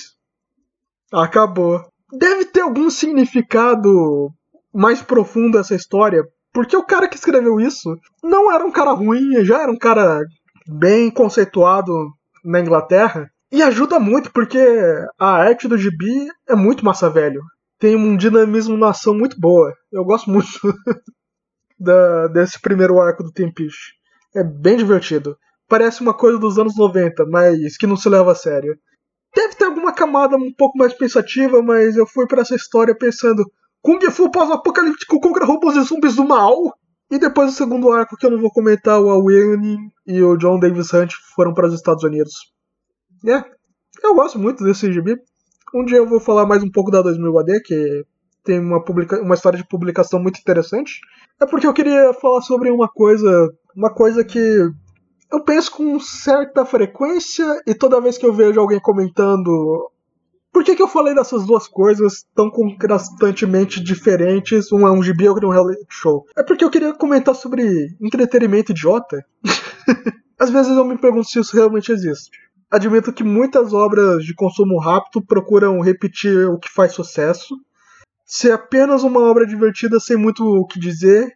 Acabou. 1.10 1.82
Deve 2.12 2.44
ter 2.44 2.60
algum 2.60 2.90
significado 2.90 4.28
mais 4.70 5.00
profundo 5.00 5.58
essa 5.58 5.74
história, 5.74 6.22
porque 6.52 6.76
o 6.76 6.84
cara 6.84 7.08
que 7.08 7.16
escreveu 7.16 7.58
isso 7.58 7.96
não 8.22 8.52
era 8.52 8.62
um 8.62 8.70
cara 8.70 8.90
ruim, 8.90 9.42
já 9.46 9.62
era 9.62 9.72
um 9.72 9.78
cara 9.78 10.20
bem 10.68 11.10
conceituado 11.10 11.90
na 12.44 12.60
Inglaterra. 12.60 13.30
E 13.50 13.62
ajuda 13.62 13.98
muito, 13.98 14.30
porque 14.30 14.58
a 15.18 15.26
arte 15.26 15.66
do 15.66 15.78
gibi 15.78 16.28
é 16.46 16.54
muito 16.54 16.84
massa 16.84 17.08
velho. 17.08 17.40
Tem 17.78 17.96
um 17.96 18.14
dinamismo 18.14 18.76
na 18.76 18.90
ação 18.90 19.14
muito 19.14 19.40
boa. 19.40 19.72
Eu 19.90 20.04
gosto 20.04 20.28
muito 20.28 20.50
da, 21.80 22.28
desse 22.28 22.60
primeiro 22.60 23.00
arco 23.00 23.22
do 23.22 23.32
Tempish. 23.32 23.94
É 24.34 24.44
bem 24.44 24.76
divertido. 24.76 25.36
Parece 25.68 26.02
uma 26.02 26.12
coisa 26.12 26.38
dos 26.38 26.58
anos 26.58 26.76
90, 26.76 27.24
mas 27.26 27.76
que 27.76 27.86
não 27.86 27.96
se 27.96 28.08
leva 28.08 28.32
a 28.32 28.34
sério. 28.34 28.76
Deve 29.34 29.54
ter 29.54 29.64
alguma 29.64 29.92
camada 29.92 30.36
um 30.36 30.52
pouco 30.52 30.76
mais 30.76 30.92
pensativa, 30.92 31.62
mas 31.62 31.96
eu 31.96 32.06
fui 32.06 32.26
para 32.26 32.42
essa 32.42 32.54
história 32.54 32.94
pensando: 32.96 33.44
Kung 33.80 34.00
Fu 34.10 34.30
pós-apocalíptico 34.30 35.20
contra 35.20 35.44
robôs 35.44 35.76
e 35.76 35.82
zumbis 35.82 36.16
do 36.16 36.24
mal? 36.24 36.56
E 37.10 37.18
depois 37.18 37.50
o 37.50 37.56
segundo 37.56 37.90
arco, 37.90 38.16
que 38.16 38.26
eu 38.26 38.30
não 38.30 38.40
vou 38.40 38.52
comentar, 38.52 39.00
o 39.00 39.10
Awakening 39.10 39.90
e 40.06 40.22
o 40.22 40.36
John 40.36 40.60
Davis 40.60 40.92
Hunt 40.92 41.12
foram 41.34 41.52
para 41.54 41.66
os 41.66 41.74
Estados 41.74 42.04
Unidos. 42.04 42.32
É, 43.26 43.42
eu 44.04 44.14
gosto 44.14 44.38
muito 44.38 44.62
desse 44.62 44.92
gibi. 44.92 45.16
Um 45.74 45.84
dia 45.84 45.98
eu 45.98 46.06
vou 46.06 46.20
falar 46.20 46.46
mais 46.46 46.62
um 46.62 46.70
pouco 46.70 46.90
da 46.90 47.02
2000 47.02 47.38
AD, 47.38 47.62
que 47.62 48.04
tem 48.44 48.59
uma, 48.59 48.83
publica 48.83 49.20
uma 49.20 49.35
história 49.35 49.59
de 49.59 49.66
publicação 49.66 50.20
muito 50.20 50.40
interessante. 50.40 51.00
É 51.40 51.46
porque 51.46 51.66
eu 51.66 51.72
queria 51.72 52.12
falar 52.14 52.42
sobre 52.42 52.70
uma 52.70 52.88
coisa, 52.88 53.48
uma 53.76 53.92
coisa 53.92 54.24
que 54.24 54.70
eu 55.33 55.44
penso 55.44 55.72
com 55.72 55.98
certa 56.00 56.64
frequência 56.64 57.62
e 57.66 57.74
toda 57.74 58.00
vez 58.00 58.18
que 58.18 58.26
eu 58.26 58.33
vejo 58.33 58.61
alguém 58.61 58.81
comentando 58.81 59.90
por 60.53 60.64
que, 60.64 60.74
que 60.74 60.83
eu 60.83 60.88
falei 60.88 61.14
dessas 61.14 61.46
duas 61.46 61.68
coisas 61.68 62.24
tão 62.35 62.50
contrastantemente 62.50 63.81
diferentes? 63.81 64.72
Um 64.72 64.87
é 64.87 64.90
um 64.90 65.03
gibi 65.03 65.24
e 65.24 65.29
outro 65.29 65.46
é 65.46 65.48
um 65.48 65.53
reality 65.53 65.87
show. 65.88 66.26
É 66.37 66.42
porque 66.42 66.64
eu 66.64 66.70
queria 66.70 66.92
comentar 66.92 67.35
sobre 67.35 67.96
entretenimento 68.00 68.72
idiota. 68.72 69.24
Às 70.38 70.50
vezes 70.50 70.76
eu 70.76 70.85
me 70.85 70.98
pergunto 70.98 71.29
se 71.29 71.38
isso 71.38 71.55
realmente 71.55 71.92
existe. 71.92 72.31
Admito 72.70 73.12
que 73.12 73.22
muitas 73.22 73.72
obras 73.72 74.24
de 74.24 74.35
consumo 74.35 74.79
rápido 74.79 75.24
procuram 75.24 75.81
repetir 75.81 76.48
o 76.48 76.59
que 76.59 76.72
faz 76.72 76.92
sucesso, 76.92 77.57
ser 78.30 78.52
apenas 78.52 79.02
uma 79.02 79.20
obra 79.20 79.44
divertida 79.44 79.98
sem 79.98 80.16
muito 80.16 80.44
o 80.44 80.64
que 80.64 80.78
dizer, 80.78 81.28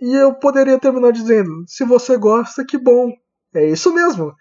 e 0.00 0.14
eu 0.14 0.34
poderia 0.34 0.78
terminar 0.78 1.12
dizendo: 1.12 1.50
se 1.66 1.84
você 1.84 2.16
gosta, 2.16 2.64
que 2.64 2.78
bom. 2.78 3.12
É 3.54 3.68
isso 3.68 3.92
mesmo. 3.92 4.32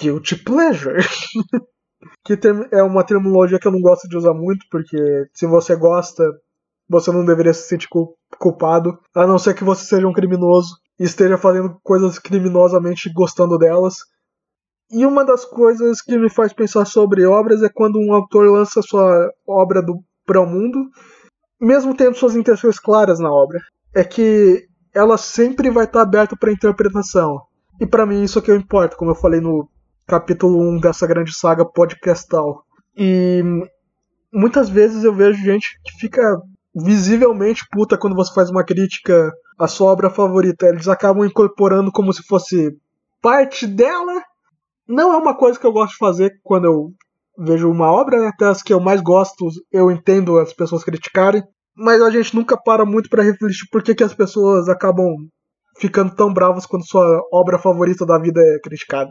Guilty 0.00 0.36
pleasure. 0.36 0.98
que 2.24 2.38
é 2.72 2.82
uma 2.82 3.04
terminologia 3.04 3.58
que 3.58 3.68
eu 3.68 3.72
não 3.72 3.80
gosto 3.80 4.08
de 4.08 4.16
usar 4.16 4.32
muito, 4.32 4.64
porque 4.70 4.96
se 5.34 5.46
você 5.46 5.76
gosta, 5.76 6.24
você 6.88 7.12
não 7.12 7.24
deveria 7.24 7.52
se 7.52 7.68
sentir 7.68 7.88
culpado, 8.38 8.98
a 9.14 9.26
não 9.26 9.38
ser 9.38 9.54
que 9.54 9.64
você 9.64 9.84
seja 9.84 10.08
um 10.08 10.12
criminoso 10.12 10.76
e 10.98 11.04
esteja 11.04 11.36
fazendo 11.36 11.78
coisas 11.82 12.18
criminosamente 12.18 13.12
gostando 13.12 13.58
delas. 13.58 13.96
E 14.90 15.04
uma 15.04 15.24
das 15.24 15.44
coisas 15.44 16.00
que 16.00 16.16
me 16.16 16.30
faz 16.30 16.52
pensar 16.52 16.86
sobre 16.86 17.26
obras 17.26 17.62
é 17.62 17.68
quando 17.68 17.98
um 17.98 18.12
autor 18.14 18.50
lança 18.50 18.82
sua 18.82 19.30
obra 19.46 19.82
para 20.26 20.40
o 20.40 20.46
mundo, 20.46 20.88
mesmo 21.60 21.94
tendo 21.94 22.16
suas 22.16 22.34
intenções 22.34 22.78
claras 22.78 23.18
na 23.18 23.30
obra. 23.30 23.60
É 23.94 24.02
que 24.02 24.66
ela 24.94 25.16
sempre 25.16 25.70
vai 25.70 25.84
estar 25.84 26.02
aberta 26.02 26.36
para 26.36 26.52
interpretação. 26.52 27.42
E 27.80 27.86
para 27.86 28.06
mim 28.06 28.22
isso 28.22 28.38
é 28.38 28.42
que 28.42 28.54
importa, 28.54 28.96
como 28.96 29.10
eu 29.10 29.14
falei 29.14 29.40
no 29.40 29.68
capítulo 30.06 30.60
1 30.76 30.80
dessa 30.80 31.06
grande 31.06 31.32
saga 31.32 31.64
podcastal. 31.64 32.64
E 32.96 33.42
muitas 34.32 34.68
vezes 34.68 35.04
eu 35.04 35.14
vejo 35.14 35.42
gente 35.42 35.80
que 35.84 35.98
fica 36.00 36.22
visivelmente 36.74 37.66
puta 37.70 37.96
quando 37.96 38.16
você 38.16 38.32
faz 38.32 38.50
uma 38.50 38.64
crítica 38.64 39.32
à 39.58 39.66
sua 39.66 39.90
obra 39.92 40.10
favorita. 40.10 40.66
Eles 40.66 40.88
acabam 40.88 41.24
incorporando 41.24 41.92
como 41.92 42.12
se 42.12 42.22
fosse 42.22 42.76
parte 43.20 43.66
dela. 43.66 44.22
Não 44.88 45.12
é 45.12 45.16
uma 45.16 45.36
coisa 45.36 45.58
que 45.58 45.66
eu 45.66 45.72
gosto 45.72 45.92
de 45.92 45.98
fazer 45.98 46.40
quando 46.42 46.64
eu 46.64 46.92
vejo 47.40 47.70
uma 47.70 47.90
obra, 47.90 48.20
né? 48.20 48.28
até 48.28 48.44
as 48.46 48.62
que 48.62 48.72
eu 48.72 48.80
mais 48.80 49.00
gosto, 49.00 49.48
eu 49.72 49.90
entendo 49.90 50.38
as 50.38 50.52
pessoas 50.52 50.84
criticarem, 50.84 51.42
mas 51.74 52.02
a 52.02 52.10
gente 52.10 52.34
nunca 52.34 52.60
para 52.60 52.84
muito 52.84 53.08
para 53.08 53.22
refletir 53.22 53.66
por 53.70 53.82
que, 53.82 53.94
que 53.94 54.04
as 54.04 54.12
pessoas 54.12 54.68
acabam 54.68 55.06
ficando 55.78 56.14
tão 56.14 56.32
bravas 56.32 56.66
quando 56.66 56.86
sua 56.86 57.20
obra 57.32 57.58
favorita 57.58 58.04
da 58.04 58.18
vida 58.18 58.40
é 58.40 58.58
criticada. 58.60 59.10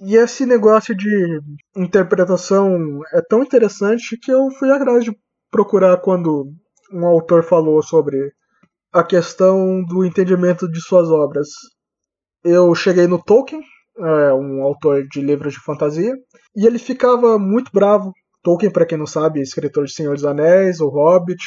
E 0.00 0.16
esse 0.16 0.44
negócio 0.44 0.94
de 0.96 1.40
interpretação 1.76 3.00
é 3.12 3.20
tão 3.28 3.42
interessante 3.42 4.16
que 4.16 4.32
eu 4.32 4.48
fui 4.58 4.70
atrás 4.70 5.04
de 5.04 5.12
procurar 5.50 5.96
quando 5.98 6.46
um 6.92 7.06
autor 7.06 7.44
falou 7.44 7.82
sobre 7.82 8.32
a 8.92 9.04
questão 9.04 9.82
do 9.84 10.04
entendimento 10.04 10.68
de 10.70 10.80
suas 10.80 11.08
obras. 11.08 11.48
Eu 12.44 12.74
cheguei 12.74 13.06
no 13.06 13.22
Tolkien, 13.22 13.60
é, 13.98 14.32
um 14.32 14.62
autor 14.62 15.06
de 15.08 15.20
livros 15.20 15.54
de 15.54 15.60
fantasia, 15.60 16.14
e 16.54 16.66
ele 16.66 16.78
ficava 16.78 17.38
muito 17.38 17.70
bravo. 17.72 18.12
Tolkien, 18.42 18.70
para 18.70 18.86
quem 18.86 18.96
não 18.96 19.06
sabe, 19.06 19.40
é 19.40 19.42
escritor 19.42 19.84
de 19.84 19.92
Senhor 19.92 20.14
dos 20.14 20.24
Anéis, 20.24 20.80
O 20.80 20.88
Hobbit, 20.88 21.42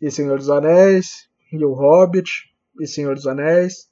e 0.00 0.10
Senhor 0.10 0.38
dos 0.38 0.50
Anéis, 0.50 1.28
e 1.52 1.64
O 1.64 1.72
Hobbit, 1.72 2.30
e 2.80 2.86
Senhor 2.86 3.14
dos 3.14 3.26
Anéis. 3.26 3.88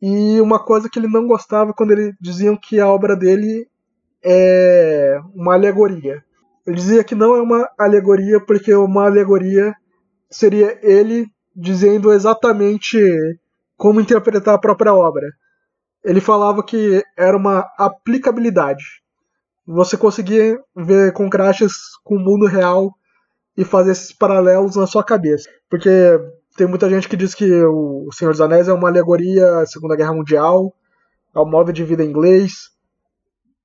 E 0.00 0.40
uma 0.40 0.58
coisa 0.58 0.88
que 0.90 0.98
ele 0.98 1.08
não 1.08 1.26
gostava 1.26 1.72
quando 1.72 1.92
ele 1.92 2.12
diziam 2.20 2.56
que 2.56 2.80
a 2.80 2.88
obra 2.88 3.16
dele 3.16 3.66
é 4.24 5.20
uma 5.34 5.54
alegoria. 5.54 6.22
Ele 6.66 6.76
dizia 6.76 7.04
que 7.04 7.14
não 7.14 7.34
é 7.36 7.42
uma 7.42 7.68
alegoria 7.78 8.40
porque 8.40 8.74
uma 8.74 9.06
alegoria 9.06 9.74
seria 10.30 10.78
ele 10.82 11.26
dizendo 11.54 12.12
exatamente 12.12 12.98
como 13.76 14.00
interpretar 14.00 14.54
a 14.54 14.60
própria 14.60 14.94
obra. 14.94 15.26
Ele 16.04 16.20
falava 16.20 16.62
que 16.62 17.02
era 17.16 17.36
uma 17.36 17.66
aplicabilidade. 17.78 18.84
Você 19.66 19.96
conseguia 19.96 20.58
ver 20.74 21.12
contrastes 21.12 21.72
com 22.02 22.16
o 22.16 22.20
mundo 22.20 22.46
real 22.46 22.92
e 23.56 23.64
fazer 23.64 23.92
esses 23.92 24.12
paralelos 24.12 24.76
na 24.76 24.86
sua 24.86 25.04
cabeça. 25.04 25.48
Porque 25.70 25.88
tem 26.56 26.66
muita 26.66 26.90
gente 26.90 27.08
que 27.08 27.16
diz 27.16 27.34
que 27.34 27.50
o 27.64 28.10
Senhor 28.12 28.32
dos 28.32 28.40
Anéis 28.40 28.68
é 28.68 28.72
uma 28.72 28.88
alegoria 28.88 29.58
à 29.58 29.66
Segunda 29.66 29.96
Guerra 29.96 30.14
Mundial, 30.14 30.74
ao 31.32 31.48
modo 31.48 31.72
de 31.72 31.84
vida 31.84 32.04
inglês, 32.04 32.72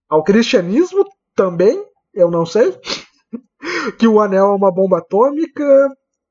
ao 0.09 0.23
cristianismo 0.23 1.03
também, 1.35 1.83
eu 2.13 2.31
não 2.31 2.45
sei. 2.45 2.73
que 3.99 4.07
o 4.07 4.21
anel 4.21 4.45
é 4.45 4.55
uma 4.55 4.71
bomba 4.71 4.99
atômica, 4.99 5.65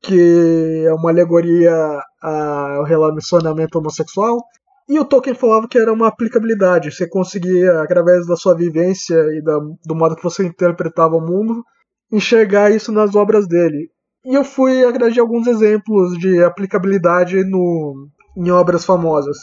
que 0.03 0.85
é 0.87 0.93
uma 0.95 1.11
alegoria 1.11 2.01
ao 2.23 2.85
relacionamento 2.85 3.79
homossexual. 3.79 4.43
E 4.89 5.01
o 5.01 5.05
Tolkien 5.05 5.35
falava 5.35 5.67
que 5.69 5.79
era 5.79 5.93
uma 5.93 6.07
aplicabilidade. 6.07 6.93
Você 6.93 7.09
conseguia, 7.09 7.81
através 7.81 8.27
da 8.27 8.37
sua 8.37 8.55
vivência 8.55 9.17
e 9.37 9.43
da, 9.43 9.59
do 9.85 9.95
modo 9.95 10.15
que 10.15 10.23
você 10.23 10.47
interpretava 10.47 11.17
o 11.17 11.21
mundo, 11.21 11.65
enxergar 12.11 12.71
isso 12.71 12.93
nas 12.93 13.15
obras 13.15 13.49
dele. 13.49 13.91
E 14.25 14.35
eu 14.35 14.45
fui 14.45 14.85
atrás 14.85 15.13
de 15.13 15.21
alguns 15.21 15.47
exemplos 15.47 16.17
de 16.19 16.43
aplicabilidade 16.43 17.45
no, 17.45 18.09
em 18.37 18.51
obras 18.51 18.85
famosas. 18.85 19.37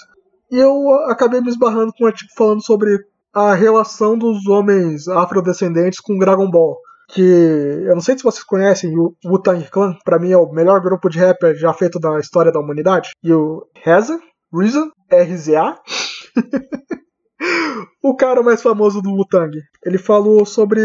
E 0.51 0.57
eu 0.57 0.93
acabei 1.09 1.41
me 1.41 1.49
esbarrando 1.49 1.93
com 1.93 2.03
um 2.03 2.07
artigo 2.07 2.31
falando 2.35 2.63
sobre 2.63 2.99
a 3.33 3.53
relação 3.53 4.17
dos 4.17 4.45
homens 4.47 5.07
afrodescendentes 5.07 5.99
com 5.99 6.17
Dragon 6.17 6.49
Ball. 6.49 6.77
Que 7.09 7.21
eu 7.21 7.95
não 7.95 8.01
sei 8.01 8.17
se 8.17 8.23
vocês 8.23 8.43
conhecem, 8.43 8.97
o 8.97 9.15
Wu-Tang 9.25 9.67
Clan, 9.69 9.95
pra 10.05 10.19
mim 10.19 10.31
é 10.31 10.37
o 10.37 10.51
melhor 10.51 10.79
grupo 10.81 11.09
de 11.09 11.19
rapper 11.19 11.55
já 11.55 11.73
feito 11.73 11.99
da 11.99 12.19
história 12.19 12.51
da 12.51 12.59
humanidade. 12.59 13.11
E 13.23 13.33
o 13.33 13.65
Reza, 13.83 14.19
Reason, 14.53 14.91
RZA. 15.11 15.79
o 18.03 18.15
cara 18.15 18.43
mais 18.43 18.61
famoso 18.61 19.01
do 19.01 19.11
Wu-Tang. 19.11 19.57
Ele 19.83 19.97
falou 19.97 20.45
sobre 20.45 20.81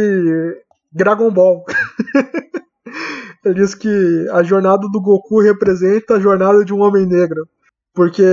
Dragon 0.91 1.31
Ball. 1.31 1.65
Ele 3.45 3.55
diz 3.55 3.75
que 3.75 4.27
a 4.33 4.43
jornada 4.43 4.87
do 4.91 5.01
Goku 5.01 5.41
representa 5.41 6.15
a 6.15 6.21
jornada 6.21 6.65
de 6.65 6.73
um 6.73 6.81
homem 6.81 7.07
negro. 7.07 7.47
Porque 7.95 8.25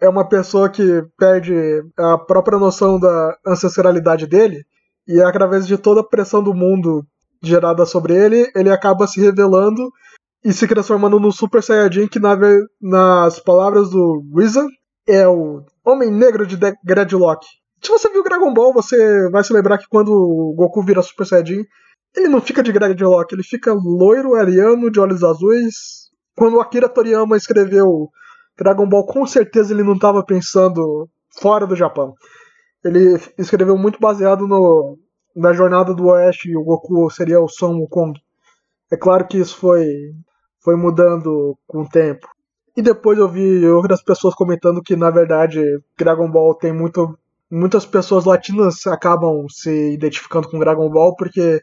é 0.00 0.08
uma 0.08 0.28
pessoa 0.28 0.68
que 0.68 1.04
perde 1.16 1.54
a 1.96 2.18
própria 2.18 2.58
noção 2.58 2.98
da 2.98 3.36
ancestralidade 3.46 4.26
dele, 4.26 4.64
e 5.06 5.20
através 5.20 5.66
de 5.66 5.78
toda 5.78 6.00
a 6.00 6.04
pressão 6.04 6.42
do 6.42 6.52
mundo 6.52 7.06
gerada 7.42 7.86
sobre 7.86 8.14
ele, 8.14 8.50
ele 8.54 8.70
acaba 8.70 9.06
se 9.06 9.20
revelando 9.20 9.90
e 10.46 10.52
se 10.52 10.68
transformando 10.68 11.18
no 11.18 11.32
Super 11.32 11.60
Saiyajin, 11.60 12.06
que 12.06 12.20
na, 12.20 12.38
nas 12.80 13.40
palavras 13.40 13.90
do 13.90 14.22
Reason 14.32 14.68
é 15.04 15.26
o 15.26 15.64
Homem 15.84 16.08
Negro 16.08 16.46
de 16.46 16.56
Gradlock. 16.84 17.44
Se 17.82 17.90
você 17.90 18.08
viu 18.08 18.22
Dragon 18.22 18.54
Ball, 18.54 18.72
você 18.72 19.28
vai 19.30 19.42
se 19.42 19.52
lembrar 19.52 19.76
que 19.76 19.88
quando 19.88 20.12
o 20.12 20.54
Goku 20.56 20.84
vira 20.84 21.02
Super 21.02 21.26
Saiyajin, 21.26 21.64
ele 22.16 22.28
não 22.28 22.40
fica 22.40 22.62
de 22.62 22.70
Gradlock, 22.70 23.34
ele 23.34 23.42
fica 23.42 23.72
loiro, 23.74 24.36
ariano, 24.36 24.88
de 24.88 25.00
olhos 25.00 25.24
azuis. 25.24 26.12
Quando 26.36 26.60
Akira 26.60 26.88
Toriyama 26.88 27.36
escreveu 27.36 28.08
Dragon 28.56 28.88
Ball, 28.88 29.04
com 29.04 29.26
certeza 29.26 29.74
ele 29.74 29.82
não 29.82 29.94
estava 29.94 30.24
pensando 30.24 31.08
fora 31.40 31.66
do 31.66 31.74
Japão. 31.74 32.14
Ele 32.84 33.18
escreveu 33.36 33.76
muito 33.76 33.98
baseado 33.98 34.46
no, 34.46 34.96
na 35.34 35.52
jornada 35.52 35.92
do 35.92 36.06
Oeste 36.06 36.50
e 36.50 36.56
o 36.56 36.62
Goku 36.62 37.10
seria 37.10 37.40
o 37.40 37.48
Son 37.48 37.74
Wukong. 37.80 38.16
É 38.92 38.96
claro 38.96 39.26
que 39.26 39.38
isso 39.38 39.56
foi, 39.56 39.84
foi 40.66 40.74
mudando 40.74 41.56
com 41.64 41.82
o 41.82 41.88
tempo. 41.88 42.26
E 42.76 42.82
depois 42.82 43.16
eu 43.16 43.28
vi 43.28 43.64
outras 43.68 44.02
pessoas 44.02 44.34
comentando 44.34 44.82
que, 44.82 44.96
na 44.96 45.10
verdade, 45.10 45.62
Dragon 45.96 46.28
Ball 46.28 46.56
tem 46.56 46.72
muito. 46.72 47.16
Muitas 47.48 47.86
pessoas 47.86 48.24
latinas 48.24 48.84
acabam 48.88 49.46
se 49.48 49.92
identificando 49.92 50.50
com 50.50 50.58
Dragon 50.58 50.90
Ball 50.90 51.14
porque 51.14 51.62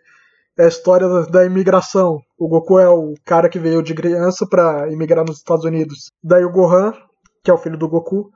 é 0.58 0.64
a 0.64 0.68
história 0.70 1.08
da 1.26 1.46
imigração. 1.46 2.22
O 2.40 2.48
Goku 2.48 2.80
é 2.80 2.88
o 2.88 3.14
cara 3.26 3.50
que 3.50 3.60
veio 3.60 3.84
de 3.84 3.94
criança 3.94 4.48
para 4.48 4.90
imigrar 4.90 5.26
nos 5.26 5.40
Estados 5.40 5.66
Unidos. 5.66 6.10
Daí 6.24 6.46
o 6.46 6.52
Gohan, 6.52 6.94
que 7.44 7.52
é 7.52 7.54
o 7.54 7.58
filho 7.58 7.78
do 7.78 7.90
Goku, 7.90 8.32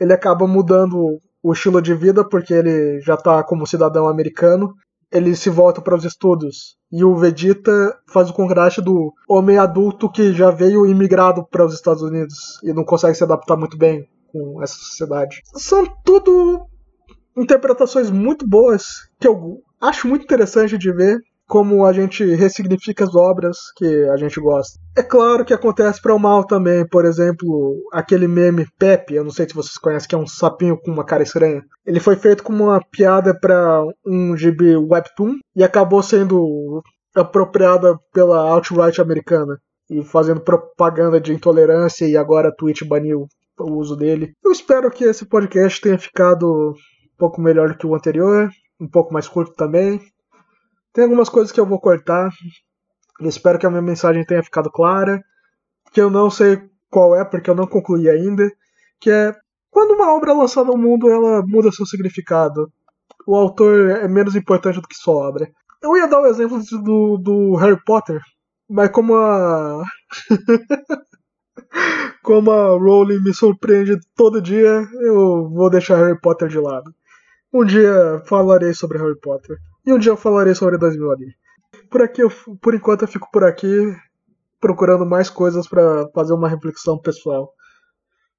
ele 0.00 0.14
acaba 0.14 0.46
mudando 0.46 1.20
o 1.42 1.52
estilo 1.52 1.82
de 1.82 1.94
vida 1.94 2.26
porque 2.26 2.54
ele 2.54 3.00
já 3.02 3.18
tá 3.18 3.44
como 3.44 3.66
cidadão 3.66 4.08
americano. 4.08 4.72
Ele 5.12 5.36
se 5.36 5.50
volta 5.50 5.82
para 5.82 5.94
os 5.94 6.04
estudos. 6.06 6.75
E 6.92 7.04
o 7.04 7.16
Vegeta 7.16 7.98
faz 8.06 8.30
o 8.30 8.32
contraste 8.32 8.80
do 8.80 9.12
homem 9.28 9.58
adulto 9.58 10.10
que 10.10 10.32
já 10.32 10.50
veio 10.50 10.86
imigrado 10.86 11.44
para 11.44 11.64
os 11.64 11.74
Estados 11.74 12.02
Unidos 12.02 12.60
e 12.62 12.72
não 12.72 12.84
consegue 12.84 13.14
se 13.14 13.24
adaptar 13.24 13.56
muito 13.56 13.76
bem 13.76 14.08
com 14.32 14.62
essa 14.62 14.74
sociedade. 14.74 15.40
São 15.54 15.84
tudo 16.04 16.66
interpretações 17.36 18.10
muito 18.10 18.48
boas 18.48 18.84
que 19.18 19.26
eu 19.26 19.60
acho 19.80 20.08
muito 20.08 20.24
interessante 20.24 20.78
de 20.78 20.92
ver 20.92 21.20
como 21.46 21.86
a 21.86 21.92
gente 21.92 22.24
ressignifica 22.34 23.04
as 23.04 23.14
obras 23.14 23.56
que 23.76 23.86
a 24.10 24.16
gente 24.16 24.40
gosta. 24.40 24.78
É 24.96 25.02
claro 25.02 25.44
que 25.44 25.54
acontece 25.54 26.00
para 26.00 26.14
o 26.14 26.18
mal 26.18 26.44
também, 26.44 26.86
por 26.86 27.04
exemplo, 27.04 27.76
aquele 27.92 28.26
meme 28.26 28.66
Pepe, 28.78 29.14
eu 29.14 29.24
não 29.24 29.30
sei 29.30 29.48
se 29.48 29.54
vocês 29.54 29.78
conhecem, 29.78 30.08
que 30.08 30.14
é 30.14 30.18
um 30.18 30.26
sapinho 30.26 30.78
com 30.78 30.90
uma 30.90 31.04
cara 31.04 31.22
estranha. 31.22 31.62
Ele 31.84 32.00
foi 32.00 32.16
feito 32.16 32.42
como 32.42 32.64
uma 32.64 32.80
piada 32.80 33.38
para 33.38 33.82
um 34.06 34.36
GB 34.36 34.76
webtoon 34.76 35.36
e 35.54 35.62
acabou 35.62 36.02
sendo 36.02 36.82
apropriada 37.14 37.96
pela 38.12 38.38
alt-right 38.38 39.00
americana 39.00 39.56
e 39.88 40.02
fazendo 40.04 40.40
propaganda 40.40 41.20
de 41.20 41.32
intolerância 41.32 42.06
e 42.06 42.16
agora 42.16 42.48
a 42.48 42.54
Twitch 42.54 42.82
baniu 42.84 43.26
o 43.58 43.72
uso 43.78 43.96
dele. 43.96 44.32
Eu 44.44 44.52
espero 44.52 44.90
que 44.90 45.04
esse 45.04 45.24
podcast 45.24 45.80
tenha 45.80 45.98
ficado 45.98 46.70
um 46.70 47.16
pouco 47.16 47.40
melhor 47.40 47.68
do 47.68 47.78
que 47.78 47.86
o 47.86 47.94
anterior, 47.94 48.50
um 48.80 48.88
pouco 48.88 49.12
mais 49.12 49.28
curto 49.28 49.54
também. 49.54 50.00
Tem 50.96 51.04
algumas 51.04 51.28
coisas 51.28 51.52
que 51.52 51.60
eu 51.60 51.66
vou 51.66 51.78
cortar. 51.78 52.30
espero 53.20 53.58
que 53.58 53.66
a 53.66 53.70
minha 53.70 53.82
mensagem 53.82 54.24
tenha 54.24 54.42
ficado 54.42 54.70
clara. 54.70 55.22
Que 55.92 56.00
eu 56.00 56.08
não 56.08 56.30
sei 56.30 56.58
qual 56.90 57.14
é, 57.14 57.22
porque 57.22 57.50
eu 57.50 57.54
não 57.54 57.66
concluí 57.66 58.08
ainda. 58.08 58.50
Que 58.98 59.10
é 59.10 59.36
quando 59.70 59.90
uma 59.90 60.14
obra 60.14 60.30
é 60.30 60.34
lançada 60.34 60.70
no 60.70 60.78
mundo, 60.78 61.10
ela 61.10 61.42
muda 61.46 61.70
seu 61.70 61.84
significado. 61.84 62.72
O 63.26 63.36
autor 63.36 63.90
é 63.90 64.08
menos 64.08 64.34
importante 64.34 64.80
do 64.80 64.88
que 64.88 64.96
sua 64.96 65.28
obra. 65.28 65.50
Eu 65.82 65.94
ia 65.98 66.08
dar 66.08 66.22
o 66.22 66.26
exemplo 66.28 66.62
do, 66.82 67.18
do 67.18 67.56
Harry 67.56 67.78
Potter, 67.84 68.22
mas 68.66 68.88
como 68.88 69.16
a. 69.16 69.82
como 72.24 72.50
a 72.50 72.68
Rowling 72.70 73.22
me 73.22 73.34
surpreende 73.34 74.00
todo 74.16 74.40
dia, 74.40 74.88
eu 75.02 75.50
vou 75.50 75.68
deixar 75.68 75.98
Harry 75.98 76.18
Potter 76.18 76.48
de 76.48 76.58
lado. 76.58 76.90
Um 77.52 77.66
dia 77.66 78.22
falarei 78.24 78.72
sobre 78.72 78.96
Harry 78.96 79.20
Potter. 79.20 79.58
E 79.86 79.92
um 79.92 79.98
dia 79.98 80.10
eu 80.10 80.16
falarei 80.16 80.52
sobre 80.52 80.76
2000 80.76 81.12
ali. 81.12 81.34
Por 81.88 82.02
aqui, 82.02 82.20
eu, 82.20 82.30
por 82.60 82.74
enquanto 82.74 83.02
eu 83.02 83.08
fico 83.08 83.30
por 83.30 83.44
aqui 83.44 83.68
procurando 84.60 85.06
mais 85.06 85.30
coisas 85.30 85.68
para 85.68 86.08
fazer 86.12 86.34
uma 86.34 86.48
reflexão 86.48 86.98
pessoal. 86.98 87.52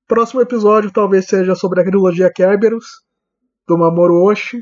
Próximo 0.06 0.42
episódio 0.42 0.92
talvez 0.92 1.26
seja 1.26 1.56
sobre 1.56 1.80
a 1.80 1.86
trilogia 1.86 2.32
Kerberos, 2.32 2.86
do 3.66 3.78
Mamoru 3.78 4.24
Oshii, 4.24 4.62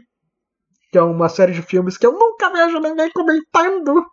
que 0.92 0.98
é 0.98 1.02
uma 1.02 1.28
série 1.28 1.54
de 1.54 1.62
filmes 1.64 1.98
que 1.98 2.06
eu 2.06 2.12
nunca 2.12 2.52
vejo 2.52 2.80
ninguém 2.80 3.10
comentando, 3.12 4.06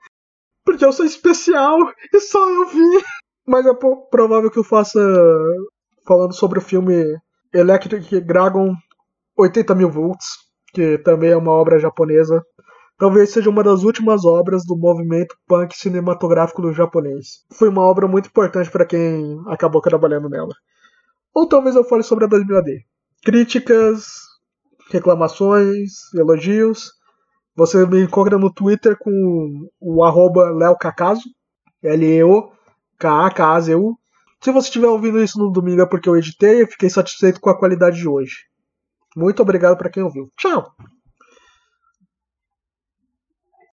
porque 0.64 0.85
eu 0.85 0.92
sou 0.92 1.04
especial 1.04 1.78
e 2.12 2.20
só 2.20 2.48
eu 2.48 2.68
vi. 2.68 3.04
Mas 3.46 3.66
é 3.66 3.74
provável 4.11 4.50
que 4.50 4.58
eu 4.58 4.64
faça 4.64 4.98
falando 6.06 6.32
sobre 6.32 6.58
o 6.58 6.62
filme 6.62 7.18
Electric 7.52 8.20
Dragon 8.20 8.74
80 9.37 9.74
mil 9.74 9.90
volts, 9.90 10.38
que 10.72 10.96
também 10.98 11.30
é 11.30 11.37
uma 11.37 11.52
obra 11.52 11.78
japonesa 11.78 12.42
talvez 13.02 13.30
seja 13.32 13.50
uma 13.50 13.64
das 13.64 13.82
últimas 13.82 14.24
obras 14.24 14.64
do 14.64 14.76
movimento 14.76 15.34
punk 15.48 15.76
cinematográfico 15.76 16.62
do 16.62 16.72
japonês. 16.72 17.44
Foi 17.52 17.68
uma 17.68 17.82
obra 17.82 18.06
muito 18.06 18.28
importante 18.28 18.70
para 18.70 18.86
quem 18.86 19.42
acabou 19.48 19.82
trabalhando 19.82 20.28
nela. 20.28 20.54
Ou 21.34 21.48
talvez 21.48 21.74
eu 21.74 21.82
fale 21.82 22.04
sobre 22.04 22.26
a 22.26 22.28
2000 22.28 22.58
AD. 22.58 22.86
Críticas 23.24 24.04
reclamações, 24.88 26.14
elogios. 26.14 26.92
Você 27.56 27.84
me 27.86 28.04
encontra 28.04 28.38
no 28.38 28.52
Twitter 28.54 28.96
com 28.96 29.68
o 29.80 30.04
arroba 30.04 30.50
leocacaso, 30.50 31.28
L-E-O-K-A-K-A-Z-U. 31.82 32.38
Se 34.40 34.52
você 34.52 34.68
estiver 34.68 34.86
ouvindo 34.86 35.20
isso 35.20 35.40
no 35.40 35.50
domingo 35.50 35.82
é 35.82 35.86
porque 35.86 36.08
eu 36.08 36.16
editei 36.16 36.62
e 36.62 36.68
fiquei 36.68 36.88
satisfeito 36.88 37.40
com 37.40 37.50
a 37.50 37.58
qualidade 37.58 37.98
de 37.98 38.06
hoje. 38.06 38.46
Muito 39.16 39.42
obrigado 39.42 39.76
para 39.76 39.90
quem 39.90 40.04
ouviu. 40.04 40.30
Tchau! 40.38 40.72